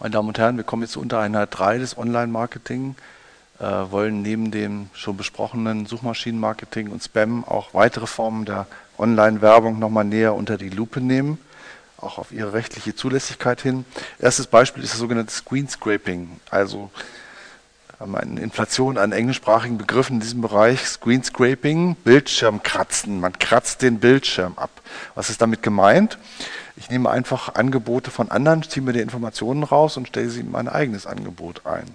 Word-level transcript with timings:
Meine 0.00 0.10
Damen 0.10 0.26
und 0.26 0.38
Herren, 0.38 0.56
wir 0.56 0.64
kommen 0.64 0.82
jetzt 0.82 0.92
zu 0.92 1.00
Untereinheit 1.00 1.50
3 1.52 1.78
des 1.78 1.96
Online-Marketing, 1.96 2.96
äh, 3.60 3.64
wollen 3.64 4.22
neben 4.22 4.50
dem 4.50 4.90
schon 4.92 5.16
besprochenen 5.16 5.86
Suchmaschinenmarketing 5.86 6.88
und 6.88 7.00
Spam 7.00 7.44
auch 7.44 7.74
weitere 7.74 8.08
Formen 8.08 8.44
der 8.44 8.66
Online-Werbung 8.98 9.78
nochmal 9.78 10.04
näher 10.04 10.34
unter 10.34 10.58
die 10.58 10.68
Lupe 10.68 11.00
nehmen, 11.00 11.38
auch 11.96 12.18
auf 12.18 12.32
ihre 12.32 12.54
rechtliche 12.54 12.96
Zulässigkeit 12.96 13.60
hin. 13.60 13.84
Erstes 14.18 14.48
Beispiel 14.48 14.82
ist 14.82 14.94
das 14.94 14.98
sogenannte 14.98 15.32
Screen 15.32 15.68
Scraping, 15.68 16.40
also 16.50 16.90
eine 17.98 18.40
Inflation 18.40 18.98
an 18.98 19.12
englischsprachigen 19.12 19.78
Begriffen 19.78 20.14
in 20.14 20.20
diesem 20.20 20.40
Bereich. 20.40 20.86
Screen 20.86 21.22
Scraping, 21.22 21.96
Bildschirmkratzen. 21.96 23.20
Man 23.20 23.38
kratzt 23.38 23.82
den 23.82 24.00
Bildschirm 24.00 24.54
ab. 24.56 24.70
Was 25.14 25.30
ist 25.30 25.40
damit 25.40 25.62
gemeint? 25.62 26.18
Ich 26.76 26.90
nehme 26.90 27.10
einfach 27.10 27.54
Angebote 27.54 28.10
von 28.10 28.30
anderen, 28.30 28.62
ziehe 28.62 28.84
mir 28.84 28.92
die 28.92 29.00
Informationen 29.00 29.62
raus 29.62 29.96
und 29.96 30.08
stelle 30.08 30.28
sie 30.28 30.40
in 30.40 30.50
mein 30.50 30.68
eigenes 30.68 31.06
Angebot 31.06 31.66
ein. 31.66 31.86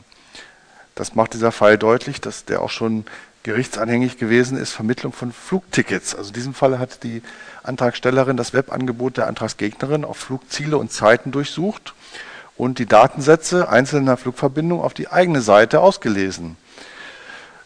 Das 0.95 1.16
macht 1.16 1.34
dieser 1.34 1.52
Fall 1.52 1.77
deutlich, 1.77 2.21
dass 2.21 2.45
der 2.45 2.62
auch 2.62 2.70
schon 2.70 3.05
gerichtsanhängig 3.43 4.18
gewesen 4.18 4.57
ist, 4.57 4.71
Vermittlung 4.71 5.13
von 5.13 5.31
Flugtickets. 5.31 6.16
Also 6.16 6.29
in 6.29 6.34
diesem 6.34 6.54
Fall 6.54 6.79
hat 6.79 7.04
die 7.04 7.21
Antragstellerin 7.63 8.38
das 8.38 8.54
Webangebot 8.54 9.18
der 9.18 9.27
Antragsgegnerin 9.27 10.05
auf 10.05 10.18
Flugziele 10.18 10.77
und 10.77 10.91
Zeiten 10.91 11.31
durchsucht 11.31 11.93
und 12.59 12.77
die 12.77 12.86
Datensätze 12.86 13.70
einzelner 13.70 14.18
Flugverbindungen 14.18 14.84
auf 14.84 14.94
die 14.94 15.08
eigene 15.08 15.41
Seite 15.41 15.80
ausgelesen. 15.80 16.58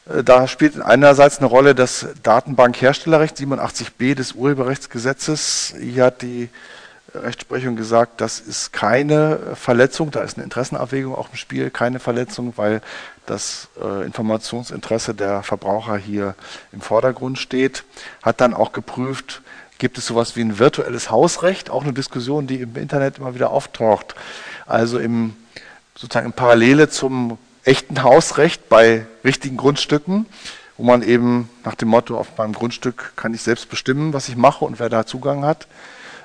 Äh, 0.07 0.23
da 0.23 0.47
spielt 0.47 0.79
einerseits 0.79 1.39
eine 1.39 1.47
Rolle 1.47 1.73
das 1.75 2.07
Datenbankherstellerrecht 2.21 3.35
87b 3.35 4.13
des 4.13 4.33
Urheberrechtsgesetzes. 4.33 5.73
Hier 5.81 6.05
hat 6.05 6.21
die 6.21 6.49
Rechtsprechung 7.16 7.75
gesagt, 7.75 8.21
das 8.21 8.39
ist 8.39 8.71
keine 8.73 9.55
Verletzung, 9.55 10.11
da 10.11 10.21
ist 10.21 10.38
eine 10.38 10.43
Interessenabwägung 10.45 11.16
auch 11.16 11.30
im 11.31 11.38
Spiel, 11.38 11.69
keine 11.69 11.99
Verletzung, 11.99 12.53
weil 12.55 12.81
das 13.25 13.69
äh, 13.81 14.05
Informationsinteresse 14.05 15.14
der 15.16 15.41
Verbraucher 15.44 15.97
hier 15.97 16.36
im 16.71 16.81
Vordergrund 16.81 17.39
steht. 17.39 17.83
Hat 18.21 18.41
dann 18.41 18.53
auch 18.53 18.73
geprüft, 18.73 19.42
gibt 19.84 19.98
es 19.98 20.08
sowas 20.08 20.38
wie 20.38 20.42
ein 20.42 20.59
virtuelles 20.59 21.12
Hausrecht, 21.12 21.70
auch 21.70 21.84
eine 21.84 21.92
Diskussion, 21.92 22.48
die 22.48 22.62
im 22.62 22.73
Internet 22.78 23.17
immer 23.17 23.36
wieder 23.36 23.50
auftaucht. 23.50 24.16
Also 24.66 24.98
im, 24.98 25.36
sozusagen 25.94 26.28
in 26.28 26.31
Parallele 26.31 26.88
zum 26.88 27.38
echten 27.66 28.02
Hausrecht 28.02 28.70
bei 28.70 29.06
richtigen 29.26 29.58
Grundstücken, 29.58 30.26
wo 30.78 30.84
man 30.84 31.02
eben 31.02 31.50
nach 31.66 31.76
dem 31.76 31.89
Motto, 31.89 32.17
auf 32.17 32.38
meinem 32.38 32.54
Grundstück 32.54 33.11
kann 33.17 33.34
ich 33.34 33.42
selbst 33.42 33.70
bestimmen, 33.70 34.14
was 34.14 34.30
ich 34.30 34.38
mache 34.38 34.64
und 34.64 34.80
wer 34.80 34.88
da 34.88 35.06
Zugang 35.06 35.44
hat 35.44 35.67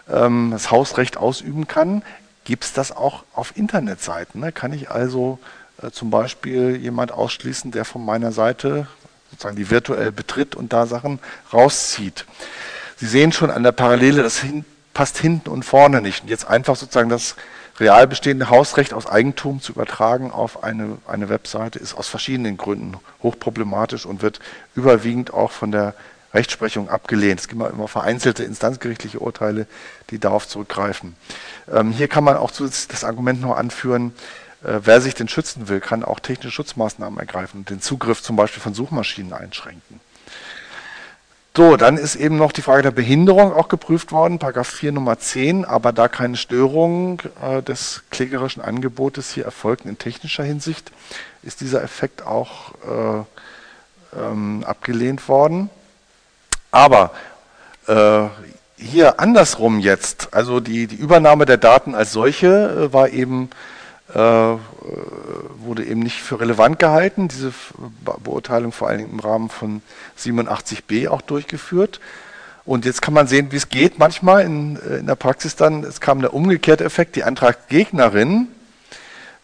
ähm, 0.08 0.50
das 0.52 0.70
Hausrecht 0.70 1.16
ausüben 1.16 1.66
kann, 1.66 2.02
gibt 2.44 2.62
es 2.62 2.72
das 2.74 2.96
auch 2.96 3.24
auf 3.32 3.56
Internetseiten. 3.56 4.40
Ne? 4.40 4.52
Kann 4.52 4.72
ich 4.72 4.88
also 4.88 5.40
äh, 5.82 5.90
zum 5.90 6.10
Beispiel 6.10 6.76
jemand 6.76 7.10
ausschließen, 7.10 7.72
der 7.72 7.84
von 7.84 8.04
meiner 8.04 8.30
Seite 8.30 8.86
sozusagen 9.32 9.56
die 9.56 9.68
virtuell 9.68 10.12
betritt 10.12 10.54
und 10.54 10.72
da 10.72 10.86
Sachen 10.86 11.18
rauszieht. 11.52 12.24
Sie 12.98 13.06
sehen 13.06 13.32
schon 13.32 13.50
an 13.50 13.62
der 13.62 13.72
Parallele, 13.72 14.22
das 14.22 14.40
hin, 14.40 14.64
passt 14.92 15.18
hinten 15.18 15.50
und 15.50 15.64
vorne 15.64 16.00
nicht. 16.00 16.22
Und 16.22 16.30
jetzt 16.30 16.48
einfach 16.48 16.76
sozusagen 16.76 17.08
das 17.08 17.36
real 17.78 18.08
bestehende 18.08 18.50
Hausrecht 18.50 18.92
aus 18.92 19.06
Eigentum 19.06 19.60
zu 19.60 19.72
übertragen 19.72 20.32
auf 20.32 20.64
eine, 20.64 20.98
eine 21.06 21.28
Webseite 21.28 21.78
ist 21.78 21.94
aus 21.94 22.08
verschiedenen 22.08 22.56
Gründen 22.56 22.96
hochproblematisch 23.22 24.04
und 24.04 24.20
wird 24.22 24.40
überwiegend 24.74 25.32
auch 25.32 25.52
von 25.52 25.70
der 25.70 25.94
Rechtsprechung 26.34 26.88
abgelehnt. 26.88 27.40
Es 27.40 27.48
gibt 27.48 27.62
immer 27.62 27.88
vereinzelte 27.88 28.42
instanzgerichtliche 28.42 29.20
Urteile, 29.20 29.66
die 30.10 30.18
darauf 30.18 30.46
zurückgreifen. 30.46 31.16
Ähm, 31.72 31.92
hier 31.92 32.08
kann 32.08 32.24
man 32.24 32.36
auch 32.36 32.50
das 32.50 33.04
Argument 33.04 33.40
noch 33.40 33.56
anführen, 33.56 34.12
äh, 34.64 34.80
wer 34.82 35.00
sich 35.00 35.14
denn 35.14 35.28
schützen 35.28 35.68
will, 35.68 35.80
kann 35.80 36.04
auch 36.04 36.20
technische 36.20 36.50
Schutzmaßnahmen 36.50 37.18
ergreifen 37.18 37.60
und 37.60 37.70
den 37.70 37.80
Zugriff 37.80 38.22
zum 38.22 38.36
Beispiel 38.36 38.62
von 38.62 38.74
Suchmaschinen 38.74 39.32
einschränken. 39.32 40.00
So, 41.56 41.76
dann 41.76 41.96
ist 41.96 42.14
eben 42.14 42.36
noch 42.36 42.52
die 42.52 42.62
Frage 42.62 42.82
der 42.82 42.90
Behinderung 42.92 43.52
auch 43.52 43.68
geprüft 43.68 44.12
worden, 44.12 44.38
Paragraph 44.38 44.68
4 44.68 44.92
Nummer 44.92 45.18
10, 45.18 45.64
aber 45.64 45.92
da 45.92 46.06
keine 46.06 46.36
Störung 46.36 47.20
äh, 47.42 47.62
des 47.62 48.04
klägerischen 48.10 48.62
Angebotes 48.62 49.32
hier 49.32 49.44
erfolgten 49.44 49.88
in 49.88 49.98
technischer 49.98 50.44
Hinsicht, 50.44 50.92
ist 51.42 51.60
dieser 51.60 51.82
Effekt 51.82 52.24
auch 52.24 52.74
äh, 52.84 54.20
ähm, 54.20 54.62
abgelehnt 54.64 55.28
worden. 55.28 55.68
Aber 56.70 57.10
äh, 57.88 58.26
hier 58.76 59.18
andersrum 59.18 59.80
jetzt, 59.80 60.28
also 60.32 60.60
die, 60.60 60.86
die 60.86 60.96
Übernahme 60.96 61.44
der 61.44 61.56
Daten 61.56 61.94
als 61.94 62.12
solche 62.12 62.88
äh, 62.88 62.92
war 62.92 63.08
eben, 63.08 63.50
wurde 64.14 65.84
eben 65.84 66.00
nicht 66.00 66.20
für 66.20 66.40
relevant 66.40 66.78
gehalten. 66.78 67.28
Diese 67.28 67.52
Beurteilung 68.24 68.72
vor 68.72 68.88
allen 68.88 68.98
Dingen 68.98 69.12
im 69.12 69.20
Rahmen 69.20 69.50
von 69.50 69.82
87b 70.18 71.08
auch 71.08 71.20
durchgeführt. 71.20 72.00
Und 72.64 72.84
jetzt 72.84 73.00
kann 73.00 73.14
man 73.14 73.26
sehen, 73.26 73.50
wie 73.50 73.56
es 73.56 73.70
geht 73.70 73.98
manchmal 73.98 74.44
in, 74.44 74.76
äh, 74.76 74.96
in 74.96 75.06
der 75.06 75.14
Praxis 75.14 75.56
dann. 75.56 75.84
Es 75.84 76.02
kam 76.02 76.20
der 76.20 76.34
umgekehrte 76.34 76.84
Effekt. 76.84 77.16
Die 77.16 77.24
Antraggegnerin 77.24 78.48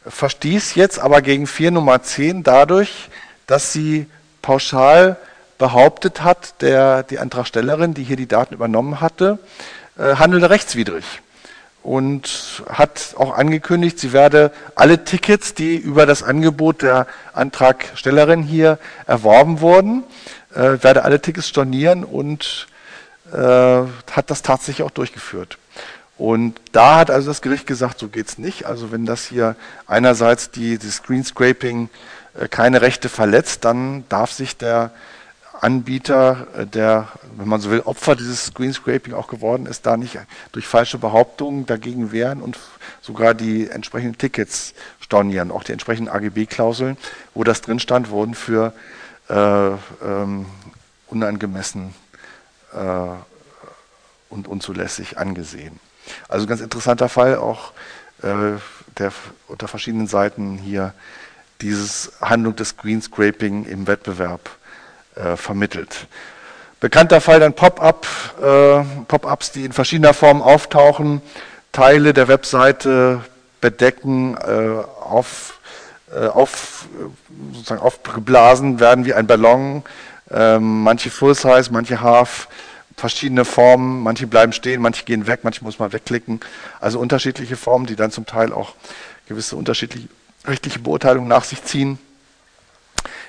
verstieß 0.07 0.75
jetzt 0.75 0.99
aber 0.99 1.23
gegen 1.23 1.47
4 1.47 1.71
Nummer 1.71 2.03
10 2.03 2.43
dadurch, 2.43 3.09
dass 3.47 3.73
sie 3.73 4.07
pauschal 4.43 5.17
behauptet 5.57 6.23
hat, 6.23 6.61
der, 6.61 7.03
die 7.03 7.19
Antragstellerin, 7.19 7.95
die 7.95 8.03
hier 8.03 8.17
die 8.17 8.29
Daten 8.29 8.53
übernommen 8.53 9.01
hatte, 9.01 9.39
äh, 9.97 10.17
handelte 10.17 10.51
rechtswidrig 10.51 11.05
und 11.84 12.65
hat 12.67 13.15
auch 13.19 13.37
angekündigt, 13.37 13.99
sie 13.99 14.12
werde 14.15 14.50
alle 14.75 15.05
Tickets, 15.05 15.53
die 15.53 15.77
über 15.77 16.06
das 16.06 16.22
Angebot 16.22 16.81
der 16.81 17.06
Antragstellerin 17.34 18.43
hier 18.43 18.78
erworben 19.06 19.61
wurden, 19.61 20.03
äh, 20.55 20.83
werde 20.83 21.05
alle 21.05 21.21
Tickets 21.21 21.49
stornieren 21.49 22.03
und 22.03 22.67
äh, 23.33 23.37
hat 23.37 24.31
das 24.31 24.41
tatsächlich 24.41 24.84
auch 24.84 24.91
durchgeführt. 24.91 25.59
Und 26.17 26.59
da 26.73 26.97
hat 26.97 27.11
also 27.11 27.28
das 27.28 27.43
Gericht 27.43 27.67
gesagt, 27.67 27.99
so 27.99 28.09
geht's 28.09 28.39
nicht. 28.39 28.65
Also 28.65 28.91
wenn 28.91 29.05
das 29.05 29.27
hier 29.27 29.55
einerseits 29.87 30.50
die, 30.50 30.78
die 30.78 30.91
Screen 30.91 31.91
äh, 32.39 32.49
keine 32.49 32.81
Rechte 32.81 33.11
verletzt, 33.11 33.67
dann 33.67 34.05
darf 34.09 34.33
sich 34.33 34.56
der 34.56 34.91
Anbieter, 35.65 36.47
äh, 36.59 36.67
der, 36.67 37.09
wenn 37.39 37.49
man 37.49 37.59
so 37.59 37.71
will, 37.71 37.81
Opfer 37.81 38.17
dieses 38.17 38.45
Screenscraping 38.45 39.15
auch 39.15 39.29
geworden 39.29 39.65
ist, 39.65 39.87
da 39.87 39.97
nicht 39.97 40.19
durch 40.53 40.67
falsche 40.67 40.99
Behauptungen 40.99 41.65
dagegen 41.65 42.13
wehren 42.13 42.43
und 42.43 42.59
sogar 43.01 43.33
die 43.33 43.71
entsprechenden 43.71 44.19
Tickets 44.19 44.75
stornieren. 45.01 45.51
Auch 45.51 45.65
die 45.65 45.73
entsprechenden 45.73 46.13
AGB-Klauseln, 46.13 46.99
wo 47.33 47.45
das 47.45 47.63
drin 47.63 47.81
stand, 47.81 48.11
wurden 48.11 48.35
für 48.35 48.75
äh, 49.31 49.69
ähm, 50.05 50.45
unangemessen 51.09 51.95
äh, 52.75 53.07
und 54.29 54.47
unzulässig 54.47 55.17
angesehen. 55.17 55.81
Also 56.29 56.47
ganz 56.47 56.61
interessanter 56.61 57.09
Fall, 57.09 57.37
auch 57.37 57.73
äh, 58.23 58.59
der 58.99 59.13
unter 59.49 59.67
verschiedenen 59.67 60.09
Seiten 60.09 60.59
hier 60.59 60.93
dieses 61.63 62.13
Handlung 62.21 62.55
des 62.55 62.71
Screenscraping 62.71 63.65
im 63.65 63.87
Wettbewerb 63.87 64.51
äh, 65.17 65.37
vermittelt. 65.37 66.07
Bekannter 66.81 67.21
Fall 67.21 67.41
dann 67.41 67.55
Pop-up, 67.55 68.07
äh, 68.43 68.85
Pop-ups, 69.09 69.53
die 69.53 69.65
in 69.65 69.73
verschiedener 69.73 70.15
Form 70.15 70.43
auftauchen, 70.43 71.23
Teile 71.73 72.13
der 72.13 72.29
Webseite 72.29 73.21
bedecken, 73.61 74.37
äh, 74.37 74.85
auf, 75.03 75.59
äh, 76.15 76.27
auf, 76.27 76.87
sozusagen 77.53 77.81
aufgeblasen 77.81 78.81
werden 78.81 79.05
wie 79.07 79.15
ein 79.15 79.27
Ballon, 79.27 79.83
ähm, 80.31 80.83
manche 80.83 81.11
Full-Size, 81.11 81.71
manche 81.71 82.01
Half, 82.01 82.49
verschiedene 82.97 83.45
Formen, 83.45 84.03
manche 84.03 84.27
bleiben 84.27 84.53
stehen, 84.53 84.81
manche 84.81 85.05
gehen 85.05 85.27
weg, 85.27 85.41
manche 85.43 85.65
muss 85.65 85.79
man 85.79 85.93
wegklicken. 85.93 86.41
Also 86.81 87.01
unterschiedliche 87.01 87.56
Formen, 87.56 87.87
die 87.87 87.97
dann 87.97 88.11
zum 88.11 88.27
Teil 88.27 88.53
auch 88.53 88.75
gewisse 89.27 89.56
unterschiedliche 89.56 90.09
rechtliche 90.47 90.79
Beurteilungen 90.79 91.29
nach 91.29 91.44
sich 91.44 91.65
ziehen. 91.65 91.99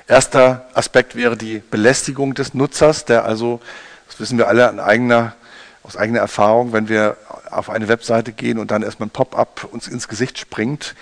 Erster 0.07 0.67
Aspekt 0.75 1.15
wäre 1.15 1.35
die 1.35 1.63
Belästigung 1.71 2.35
des 2.35 2.53
Nutzers, 2.53 3.05
der 3.05 3.25
also, 3.25 3.59
das 4.07 4.19
wissen 4.19 4.37
wir 4.37 4.47
alle 4.47 4.83
eigener, 4.83 5.33
aus 5.81 5.97
eigener 5.97 6.19
Erfahrung, 6.19 6.73
wenn 6.73 6.89
wir 6.89 7.17
auf 7.49 7.71
eine 7.71 7.87
Webseite 7.87 8.31
gehen 8.31 8.59
und 8.59 8.69
dann 8.69 8.83
erstmal 8.83 9.07
ein 9.07 9.11
Pop-up 9.11 9.67
uns 9.71 9.87
ins 9.87 10.07
Gesicht 10.07 10.37
springt, 10.37 10.93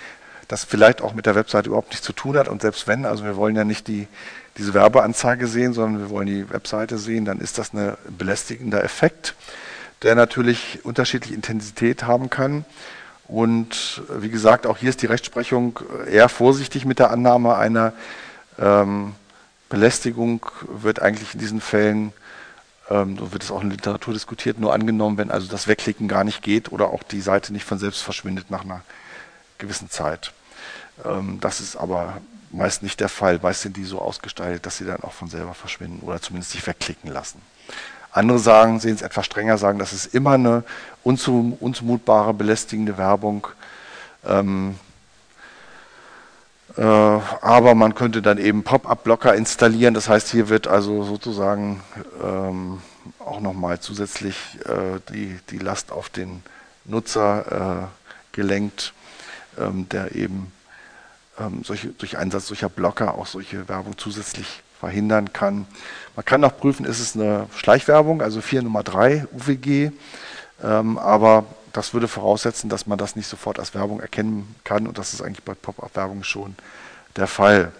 das 0.48 0.64
vielleicht 0.64 1.02
auch 1.02 1.12
mit 1.12 1.26
der 1.26 1.34
Webseite 1.34 1.68
überhaupt 1.68 1.90
nichts 1.90 2.04
zu 2.04 2.14
tun 2.14 2.38
hat. 2.38 2.48
Und 2.48 2.62
selbst 2.62 2.86
wenn, 2.86 3.04
also 3.04 3.24
wir 3.24 3.36
wollen 3.36 3.56
ja 3.56 3.64
nicht 3.64 3.88
die, 3.88 4.08
diese 4.56 4.72
Werbeanzeige 4.72 5.48
sehen, 5.48 5.74
sondern 5.74 6.00
wir 6.00 6.10
wollen 6.10 6.26
die 6.26 6.48
Webseite 6.50 6.96
sehen, 6.96 7.26
dann 7.26 7.40
ist 7.40 7.58
das 7.58 7.74
ein 7.74 7.96
belästigender 8.08 8.82
Effekt, 8.84 9.34
der 10.02 10.14
natürlich 10.14 10.80
unterschiedliche 10.82 11.34
Intensität 11.34 12.04
haben 12.04 12.30
kann. 12.30 12.64
Und 13.28 14.02
wie 14.18 14.30
gesagt, 14.30 14.66
auch 14.66 14.78
hier 14.78 14.90
ist 14.90 15.02
die 15.02 15.06
Rechtsprechung 15.06 15.80
eher 16.10 16.30
vorsichtig 16.30 16.86
mit 16.86 16.98
der 16.98 17.10
Annahme 17.10 17.56
einer 17.56 17.92
ähm, 18.58 19.14
Belästigung 19.68 20.46
wird 20.62 21.00
eigentlich 21.00 21.34
in 21.34 21.40
diesen 21.40 21.60
Fällen, 21.60 22.12
ähm, 22.90 23.16
so 23.18 23.32
wird 23.32 23.42
es 23.42 23.50
auch 23.50 23.62
in 23.62 23.70
der 23.70 23.76
Literatur 23.76 24.14
diskutiert, 24.14 24.58
nur 24.58 24.72
angenommen, 24.72 25.18
wenn 25.18 25.30
also 25.30 25.48
das 25.48 25.66
Wegklicken 25.66 26.08
gar 26.08 26.24
nicht 26.24 26.42
geht 26.42 26.70
oder 26.70 26.88
auch 26.88 27.02
die 27.02 27.20
Seite 27.20 27.52
nicht 27.52 27.64
von 27.64 27.78
selbst 27.78 28.02
verschwindet 28.02 28.50
nach 28.50 28.64
einer 28.64 28.82
gewissen 29.58 29.90
Zeit. 29.90 30.32
Ähm, 31.04 31.38
das 31.40 31.60
ist 31.60 31.76
aber 31.76 32.18
meist 32.50 32.82
nicht 32.82 33.00
der 33.00 33.08
Fall. 33.08 33.40
Meist 33.42 33.62
sind 33.62 33.76
die 33.76 33.84
so 33.84 34.00
ausgestaltet, 34.00 34.64
dass 34.66 34.76
sie 34.76 34.84
dann 34.84 35.02
auch 35.02 35.12
von 35.12 35.28
selber 35.28 35.54
verschwinden 35.54 36.06
oder 36.06 36.20
zumindest 36.20 36.52
sich 36.52 36.66
wegklicken 36.66 37.10
lassen. 37.10 37.40
Andere 38.12 38.38
sagen, 38.38 38.78
sehen 38.78 38.94
es 38.94 39.02
etwas 39.02 39.26
strenger, 39.26 39.58
sagen, 39.58 39.80
das 39.80 39.92
ist 39.92 40.14
immer 40.14 40.32
eine 40.32 40.62
unzum, 41.02 41.54
unzumutbare, 41.54 42.32
belästigende 42.32 42.96
Werbung. 42.96 43.48
Ähm, 44.24 44.76
äh, 44.76 44.83
aber 46.82 47.74
man 47.74 47.94
könnte 47.94 48.20
dann 48.20 48.38
eben 48.38 48.64
Pop-up-Blocker 48.64 49.34
installieren. 49.34 49.94
Das 49.94 50.08
heißt, 50.08 50.30
hier 50.30 50.48
wird 50.48 50.66
also 50.66 51.04
sozusagen 51.04 51.80
ähm, 52.22 52.80
auch 53.18 53.40
nochmal 53.40 53.80
zusätzlich 53.80 54.36
äh, 54.66 55.00
die, 55.12 55.38
die 55.50 55.58
Last 55.58 55.92
auf 55.92 56.08
den 56.08 56.42
Nutzer 56.84 57.90
äh, 57.90 58.34
gelenkt, 58.34 58.92
ähm, 59.58 59.88
der 59.88 60.14
eben 60.14 60.52
ähm, 61.38 61.62
solche, 61.64 61.88
durch 61.88 62.18
Einsatz 62.18 62.46
solcher 62.46 62.68
Blocker 62.68 63.14
auch 63.14 63.26
solche 63.26 63.68
Werbung 63.68 63.96
zusätzlich 63.96 64.62
verhindern 64.78 65.32
kann. 65.32 65.66
Man 66.16 66.24
kann 66.24 66.44
auch 66.44 66.56
prüfen, 66.56 66.84
ist 66.84 67.00
es 67.00 67.14
eine 67.14 67.46
Schleichwerbung, 67.56 68.20
also 68.22 68.40
4 68.40 68.62
Nummer 68.62 68.82
3 68.82 69.26
UWG, 69.32 69.90
ähm, 70.62 70.98
aber 70.98 71.46
das 71.74 71.92
würde 71.92 72.08
voraussetzen, 72.08 72.70
dass 72.70 72.86
man 72.86 72.96
das 72.96 73.16
nicht 73.16 73.26
sofort 73.26 73.58
als 73.58 73.74
Werbung 73.74 74.00
erkennen 74.00 74.54
kann 74.64 74.86
und 74.86 74.96
das 74.96 75.12
ist 75.12 75.20
eigentlich 75.20 75.44
bei 75.44 75.54
Pop-up-Werbung 75.54 76.22
schon 76.22 76.54
der 77.16 77.26
Fall. 77.26 77.72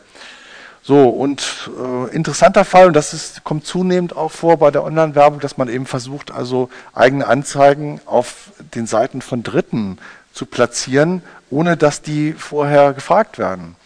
So, 0.82 1.08
und 1.08 1.70
äh, 1.80 2.14
interessanter 2.14 2.66
Fall, 2.66 2.88
und 2.88 2.92
das 2.92 3.14
ist, 3.14 3.42
kommt 3.44 3.64
zunehmend 3.64 4.14
auch 4.14 4.30
vor 4.30 4.58
bei 4.58 4.70
der 4.70 4.84
Online-Werbung, 4.84 5.40
dass 5.40 5.56
man 5.56 5.68
eben 5.68 5.86
versucht, 5.86 6.30
also 6.30 6.68
eigene 6.92 7.26
Anzeigen 7.26 8.00
auf 8.04 8.50
den 8.74 8.86
Seiten 8.86 9.22
von 9.22 9.42
Dritten 9.42 9.98
zu 10.34 10.44
platzieren, 10.44 11.22
ohne 11.48 11.78
dass 11.78 12.02
die 12.02 12.32
vorher 12.32 12.92
gefragt 12.92 13.38
werden. 13.38 13.76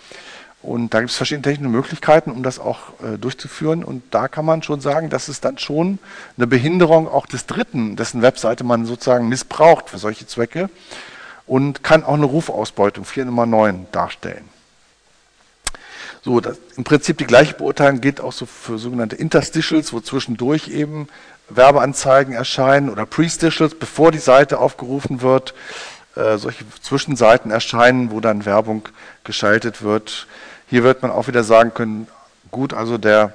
Und 0.60 0.92
da 0.92 1.00
gibt 1.00 1.10
es 1.10 1.16
verschiedene 1.16 1.42
technische 1.42 1.70
Möglichkeiten, 1.70 2.30
um 2.30 2.42
das 2.42 2.58
auch 2.58 2.78
äh, 3.02 3.16
durchzuführen. 3.16 3.84
Und 3.84 4.02
da 4.10 4.26
kann 4.26 4.44
man 4.44 4.62
schon 4.62 4.80
sagen, 4.80 5.08
dass 5.08 5.28
es 5.28 5.40
dann 5.40 5.58
schon 5.58 5.98
eine 6.36 6.46
Behinderung 6.46 7.08
auch 7.08 7.26
des 7.26 7.46
Dritten, 7.46 7.94
dessen 7.96 8.22
Webseite 8.22 8.64
man 8.64 8.84
sozusagen 8.84 9.28
missbraucht 9.28 9.90
für 9.90 9.98
solche 9.98 10.26
Zwecke 10.26 10.68
und 11.46 11.82
kann 11.84 12.04
auch 12.04 12.14
eine 12.14 12.26
Rufausbeutung 12.26 13.04
4 13.04 13.26
Nummer 13.26 13.46
9 13.46 13.86
darstellen. 13.92 14.48
So, 16.22 16.40
das, 16.40 16.58
im 16.76 16.82
Prinzip 16.82 17.18
die 17.18 17.26
gleiche 17.26 17.54
Beurteilung 17.54 18.00
gilt 18.00 18.20
auch 18.20 18.32
so 18.32 18.44
für 18.44 18.78
sogenannte 18.78 19.14
Interstitials, 19.16 19.92
wo 19.92 20.00
zwischendurch 20.00 20.68
eben 20.68 21.08
Werbeanzeigen 21.48 22.34
erscheinen 22.34 22.90
oder 22.90 23.06
Prestitials, 23.06 23.76
bevor 23.76 24.10
die 24.10 24.18
Seite 24.18 24.58
aufgerufen 24.58 25.22
wird. 25.22 25.54
Äh, 26.16 26.36
solche 26.36 26.64
Zwischenseiten 26.82 27.50
erscheinen, 27.50 28.10
wo 28.10 28.20
dann 28.20 28.44
Werbung 28.44 28.88
geschaltet 29.24 29.82
wird. 29.82 30.26
Hier 30.70 30.84
wird 30.84 31.00
man 31.00 31.10
auch 31.10 31.28
wieder 31.28 31.44
sagen 31.44 31.72
können, 31.72 32.08
gut, 32.50 32.74
also 32.74 32.98
der 32.98 33.32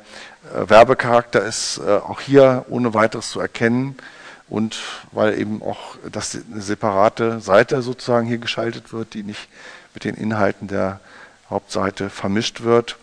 äh, 0.53 0.69
Werbecharakter 0.69 1.43
ist 1.43 1.79
äh, 1.79 1.97
auch 1.97 2.21
hier 2.21 2.65
ohne 2.69 2.93
weiteres 2.93 3.31
zu 3.31 3.39
erkennen 3.39 3.97
und 4.49 4.77
weil 5.11 5.39
eben 5.39 5.63
auch 5.63 5.95
das 6.11 6.37
eine 6.51 6.61
separate 6.61 7.39
Seite 7.39 7.81
sozusagen 7.81 8.27
hier 8.27 8.37
geschaltet 8.37 8.93
wird, 8.93 9.15
die 9.15 9.23
nicht 9.23 9.47
mit 9.95 10.03
den 10.03 10.13
Inhalten 10.13 10.67
der 10.67 10.99
Hauptseite 11.49 12.11
vermischt 12.11 12.61
wird. 12.61 12.97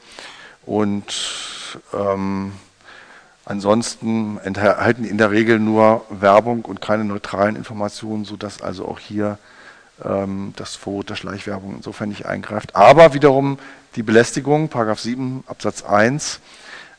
Und 0.64 1.12
ähm, 1.92 2.52
ansonsten 3.44 4.38
enthalten 4.44 5.04
in 5.04 5.18
der 5.18 5.32
Regel 5.32 5.58
nur 5.58 6.04
Werbung 6.08 6.64
und 6.64 6.80
keine 6.80 7.04
neutralen 7.04 7.56
Informationen, 7.56 8.24
sodass 8.24 8.62
also 8.62 8.86
auch 8.86 9.00
hier 9.00 9.38
ähm, 10.04 10.52
das 10.54 10.76
Verbot 10.76 11.10
der 11.10 11.16
Schleichwerbung 11.16 11.74
insofern 11.76 12.10
nicht 12.10 12.26
eingreift. 12.26 12.76
Aber 12.76 13.12
wiederum 13.12 13.58
die 13.96 14.02
Belästigung, 14.02 14.68
Paragraph 14.68 15.00
7 15.00 15.44
Absatz 15.46 15.82
1, 15.82 16.40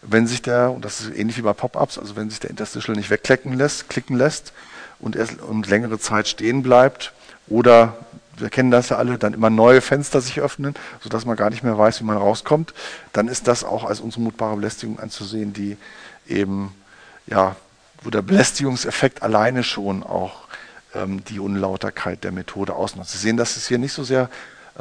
wenn 0.01 0.27
sich 0.27 0.41
der, 0.41 0.71
und 0.71 0.83
das 0.83 1.01
ist 1.01 1.15
ähnlich 1.15 1.37
wie 1.37 1.41
bei 1.41 1.53
Pop-ups, 1.53 1.97
also 1.97 2.15
wenn 2.15 2.29
sich 2.29 2.39
der 2.39 2.49
Interstitial 2.49 2.97
nicht 2.97 3.09
wegklicken 3.09 3.53
lässt, 3.53 3.89
klicken 3.89 4.17
lässt 4.17 4.53
und, 4.99 5.15
erst, 5.15 5.39
und 5.41 5.67
längere 5.67 5.99
Zeit 5.99 6.27
stehen 6.27 6.63
bleibt 6.63 7.13
oder 7.47 7.97
wir 8.37 8.49
kennen 8.49 8.71
das 8.71 8.89
ja 8.89 8.97
alle, 8.97 9.17
dann 9.17 9.33
immer 9.33 9.49
neue 9.49 9.81
Fenster 9.81 10.19
sich 10.19 10.39
öffnen, 10.39 10.73
sodass 11.01 11.25
man 11.25 11.37
gar 11.37 11.49
nicht 11.49 11.63
mehr 11.63 11.77
weiß, 11.77 12.01
wie 12.01 12.05
man 12.05 12.17
rauskommt, 12.17 12.73
dann 13.13 13.27
ist 13.27 13.47
das 13.47 13.63
auch 13.63 13.83
als 13.83 13.99
unzumutbare 13.99 14.55
Belästigung 14.55 14.99
anzusehen, 14.99 15.53
die 15.53 15.77
eben, 16.27 16.73
ja, 17.27 17.55
wo 18.03 18.09
der 18.09 18.23
Belästigungseffekt 18.23 19.21
alleine 19.21 19.63
schon 19.63 20.01
auch 20.01 20.47
ähm, 20.95 21.23
die 21.25 21.39
Unlauterkeit 21.39 22.23
der 22.23 22.31
Methode 22.31 22.73
ausnutzt. 22.73 23.11
Sie 23.11 23.19
sehen, 23.19 23.37
das 23.37 23.57
ist 23.57 23.67
hier 23.67 23.77
nicht 23.77 23.93
so 23.93 24.03
sehr 24.03 24.29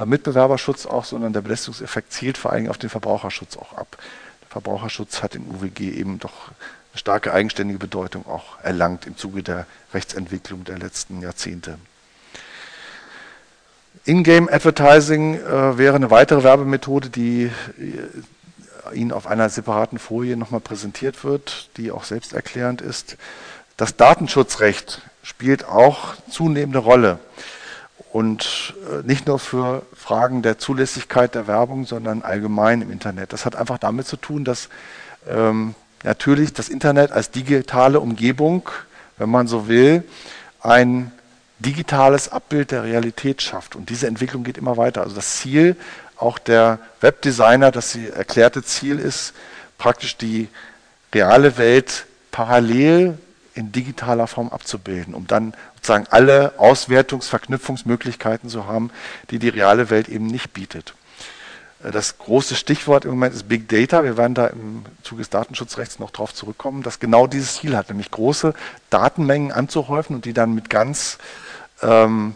Mitbewerberschutz 0.05 0.87
auch, 0.87 1.05
sondern 1.05 1.33
der 1.33 1.41
Belästigungseffekt 1.41 2.13
zielt 2.13 2.39
vor 2.39 2.53
allem 2.53 2.69
auf 2.69 2.79
den 2.79 2.91
Verbraucherschutz 2.91 3.57
auch 3.57 3.77
ab. 3.77 3.99
Der 4.43 4.49
Verbraucherschutz 4.49 5.23
hat 5.23 5.35
in 5.35 5.49
UWG 5.49 5.91
eben 5.93 6.19
doch 6.19 6.49
eine 6.93 6.99
starke 6.99 7.33
eigenständige 7.33 7.79
Bedeutung 7.79 8.27
auch 8.27 8.59
erlangt 8.63 9.07
im 9.07 9.17
Zuge 9.17 9.43
der 9.43 9.67
Rechtsentwicklung 9.93 10.65
der 10.65 10.79
letzten 10.79 11.21
Jahrzehnte. 11.21 11.79
In-Game 14.05 14.49
Advertising 14.49 15.35
äh, 15.35 15.79
wäre 15.79 15.97
eine 15.97 16.11
weitere 16.11 16.43
Werbemethode, 16.43 17.11
die 17.11 17.45
äh, 17.45 17.51
Ihnen 18.95 19.13
auf 19.13 19.27
einer 19.27 19.49
separaten 19.49 19.99
Folie 19.99 20.37
nochmal 20.37 20.61
präsentiert 20.61 21.23
wird, 21.23 21.69
die 21.77 21.93
auch 21.93 22.05
selbsterklärend 22.05 22.81
ist. 22.81 23.17
Das 23.77 23.97
Datenschutzrecht 23.97 25.03
spielt 25.23 25.65
auch 25.65 26.15
zunehmende 26.29 26.79
Rolle. 26.79 27.19
Und 28.13 28.75
äh, 28.91 29.07
nicht 29.07 29.27
nur 29.27 29.39
für 29.39 29.83
Fragen 29.95 30.43
der 30.43 30.59
Zulässigkeit 30.59 31.35
der 31.35 31.47
Werbung, 31.47 31.87
sondern 31.87 32.23
allgemein 32.23 32.83
im 32.83 32.91
Internet. 32.91 33.33
Das 33.33 33.47
hat 33.47 33.55
einfach 33.55 33.79
damit 33.79 34.07
zu 34.07 34.17
tun, 34.17 34.45
dass 34.45 34.69
ähm, 35.29 35.75
natürlich 36.03 36.53
das 36.53 36.69
Internet 36.69 37.13
als 37.13 37.31
digitale 37.31 38.01
Umgebung, 38.01 38.69
wenn 39.19 39.31
man 39.31 39.47
so 39.47 39.69
will, 39.69 40.03
ein 40.61 41.13
digitales 41.61 42.31
Abbild 42.33 42.71
der 42.71 42.85
Realität 42.85 43.43
schafft. 43.43 43.77
Und 43.77 43.91
diese 43.91 44.07
Entwicklung 44.07 44.45
geht 44.45 44.59
immer 44.59 44.77
weiter. 44.77 45.03
Also 45.03 45.15
das 45.15 45.37
Ziel 45.37 45.77
auch 46.17 46.39
der 46.39 46.79
Webdesigner, 47.01 47.71
das 47.71 47.95
erklärte 47.97 48.63
Ziel 48.63 48.99
ist, 48.99 49.35
praktisch 49.79 50.17
die 50.17 50.49
reale 51.15 51.57
Welt 51.59 52.07
parallel 52.31 53.19
in 53.55 53.73
digitaler 53.73 54.27
Form 54.27 54.49
abzubilden, 54.49 55.15
um 55.15 55.27
dann 55.27 55.55
sozusagen 55.81 56.07
alle 56.11 56.55
Auswertungs-, 56.59 57.29
Verknüpfungsmöglichkeiten 57.29 58.51
zu 58.51 58.67
haben, 58.67 58.91
die 59.31 59.39
die 59.39 59.49
reale 59.49 59.91
Welt 59.91 60.09
eben 60.09 60.27
nicht 60.27 60.53
bietet. 60.53 60.95
Äh, 61.83 61.91
das 61.91 62.19
große 62.19 62.55
Stichwort 62.55 63.05
im 63.05 63.13
Moment 63.13 63.35
ist 63.35 63.49
Big 63.49 63.69
Data. 63.69 64.05
Wir 64.05 64.17
werden 64.17 64.35
da 64.35 64.49
im 64.49 64.85
Zuge 65.03 65.23
des 65.23 65.31
Datenschutzrechts 65.31 65.99
noch 65.99 66.11
darauf 66.11 66.35
zurückkommen, 66.35 66.83
dass 66.83 67.01
genau 67.01 67.27
dieses 67.27 67.57
Ziel 67.57 67.77
hat, 67.77 67.89
nämlich 67.89 68.11
große 68.11 68.55
Datenmengen 68.91 69.53
anzuhäufen 69.53 70.17
und 70.17 70.25
die 70.27 70.35
dann 70.35 70.55
mit 70.55 70.69
ganz 70.69 71.19
ähm, 71.83 72.35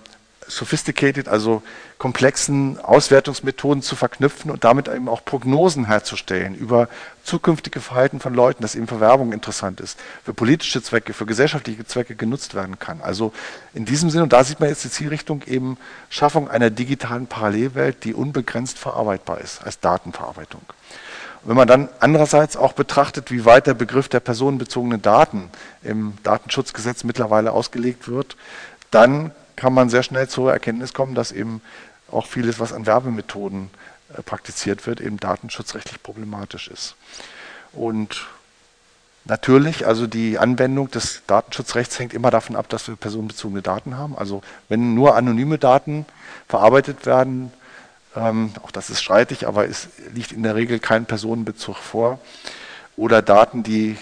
sophisticated, 0.48 1.28
also 1.28 1.62
komplexen 1.98 2.78
Auswertungsmethoden 2.78 3.82
zu 3.82 3.96
verknüpfen 3.96 4.50
und 4.50 4.64
damit 4.64 4.88
eben 4.88 5.08
auch 5.08 5.24
Prognosen 5.24 5.86
herzustellen 5.86 6.54
über 6.54 6.88
zukünftige 7.22 7.80
Verhalten 7.80 8.20
von 8.20 8.34
Leuten, 8.34 8.62
das 8.62 8.74
eben 8.74 8.86
für 8.86 9.00
Werbung 9.00 9.32
interessant 9.32 9.80
ist, 9.80 9.98
für 10.24 10.34
politische 10.34 10.82
Zwecke, 10.82 11.14
für 11.14 11.26
gesellschaftliche 11.26 11.86
Zwecke 11.86 12.14
genutzt 12.14 12.54
werden 12.54 12.78
kann. 12.78 13.00
Also 13.00 13.32
in 13.72 13.84
diesem 13.84 14.10
Sinne, 14.10 14.24
und 14.24 14.32
da 14.32 14.44
sieht 14.44 14.60
man 14.60 14.68
jetzt 14.68 14.84
die 14.84 14.90
Zielrichtung 14.90 15.42
eben 15.46 15.78
Schaffung 16.10 16.48
einer 16.48 16.70
digitalen 16.70 17.26
Parallelwelt, 17.26 18.04
die 18.04 18.14
unbegrenzt 18.14 18.78
verarbeitbar 18.78 19.40
ist 19.40 19.64
als 19.64 19.80
Datenverarbeitung. 19.80 20.62
Wenn 21.44 21.56
man 21.56 21.68
dann 21.68 21.90
andererseits 22.00 22.56
auch 22.56 22.72
betrachtet, 22.72 23.30
wie 23.30 23.44
weit 23.44 23.66
der 23.66 23.74
Begriff 23.74 24.08
der 24.08 24.20
personenbezogenen 24.20 25.02
Daten 25.02 25.50
im 25.82 26.14
Datenschutzgesetz 26.22 27.04
mittlerweile 27.04 27.52
ausgelegt 27.52 28.08
wird, 28.08 28.36
dann 28.90 29.32
kann 29.64 29.72
man 29.72 29.88
sehr 29.88 30.02
schnell 30.02 30.28
zur 30.28 30.52
Erkenntnis 30.52 30.92
kommen, 30.92 31.14
dass 31.14 31.32
eben 31.32 31.62
auch 32.12 32.26
vieles, 32.26 32.60
was 32.60 32.74
an 32.74 32.84
Werbemethoden 32.84 33.70
äh, 34.14 34.20
praktiziert 34.20 34.86
wird, 34.86 35.00
eben 35.00 35.18
datenschutzrechtlich 35.18 36.02
problematisch 36.02 36.68
ist. 36.68 36.96
Und 37.72 38.26
natürlich, 39.24 39.86
also 39.86 40.06
die 40.06 40.38
Anwendung 40.38 40.90
des 40.90 41.22
Datenschutzrechts 41.26 41.98
hängt 41.98 42.12
immer 42.12 42.30
davon 42.30 42.56
ab, 42.56 42.68
dass 42.68 42.88
wir 42.88 42.96
personenbezogene 42.96 43.62
Daten 43.62 43.96
haben. 43.96 44.18
Also 44.18 44.42
wenn 44.68 44.92
nur 44.92 45.16
anonyme 45.16 45.56
Daten 45.56 46.04
verarbeitet 46.46 47.06
werden, 47.06 47.50
ähm, 48.14 48.52
auch 48.62 48.70
das 48.70 48.90
ist 48.90 49.02
streitig, 49.02 49.46
aber 49.46 49.66
es 49.66 49.88
liegt 50.12 50.32
in 50.32 50.42
der 50.42 50.56
Regel 50.56 50.78
kein 50.78 51.06
Personenbezug 51.06 51.78
vor, 51.78 52.18
oder 52.96 53.22
Daten, 53.22 53.62
die 53.62 53.96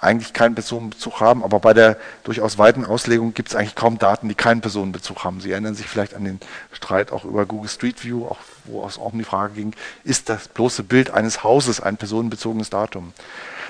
eigentlich 0.00 0.32
keinen 0.32 0.54
Personenbezug 0.54 1.20
haben, 1.20 1.42
aber 1.42 1.58
bei 1.58 1.74
der 1.74 1.96
durchaus 2.22 2.56
weiten 2.56 2.84
Auslegung 2.84 3.34
gibt 3.34 3.48
es 3.48 3.56
eigentlich 3.56 3.74
kaum 3.74 3.98
Daten, 3.98 4.28
die 4.28 4.34
keinen 4.34 4.60
Personenbezug 4.60 5.24
haben. 5.24 5.40
Sie 5.40 5.50
erinnern 5.50 5.74
sich 5.74 5.86
vielleicht 5.86 6.14
an 6.14 6.24
den 6.24 6.40
Streit 6.72 7.10
auch 7.10 7.24
über 7.24 7.46
Google 7.46 7.68
Street 7.68 8.04
View, 8.04 8.26
auch, 8.26 8.38
wo 8.64 8.86
es 8.86 8.98
auch 8.98 9.12
um 9.12 9.18
die 9.18 9.24
Frage 9.24 9.54
ging, 9.54 9.74
ist 10.04 10.28
das 10.28 10.48
bloße 10.48 10.84
Bild 10.84 11.10
eines 11.10 11.42
Hauses 11.42 11.80
ein 11.80 11.96
personenbezogenes 11.96 12.70
Datum? 12.70 13.12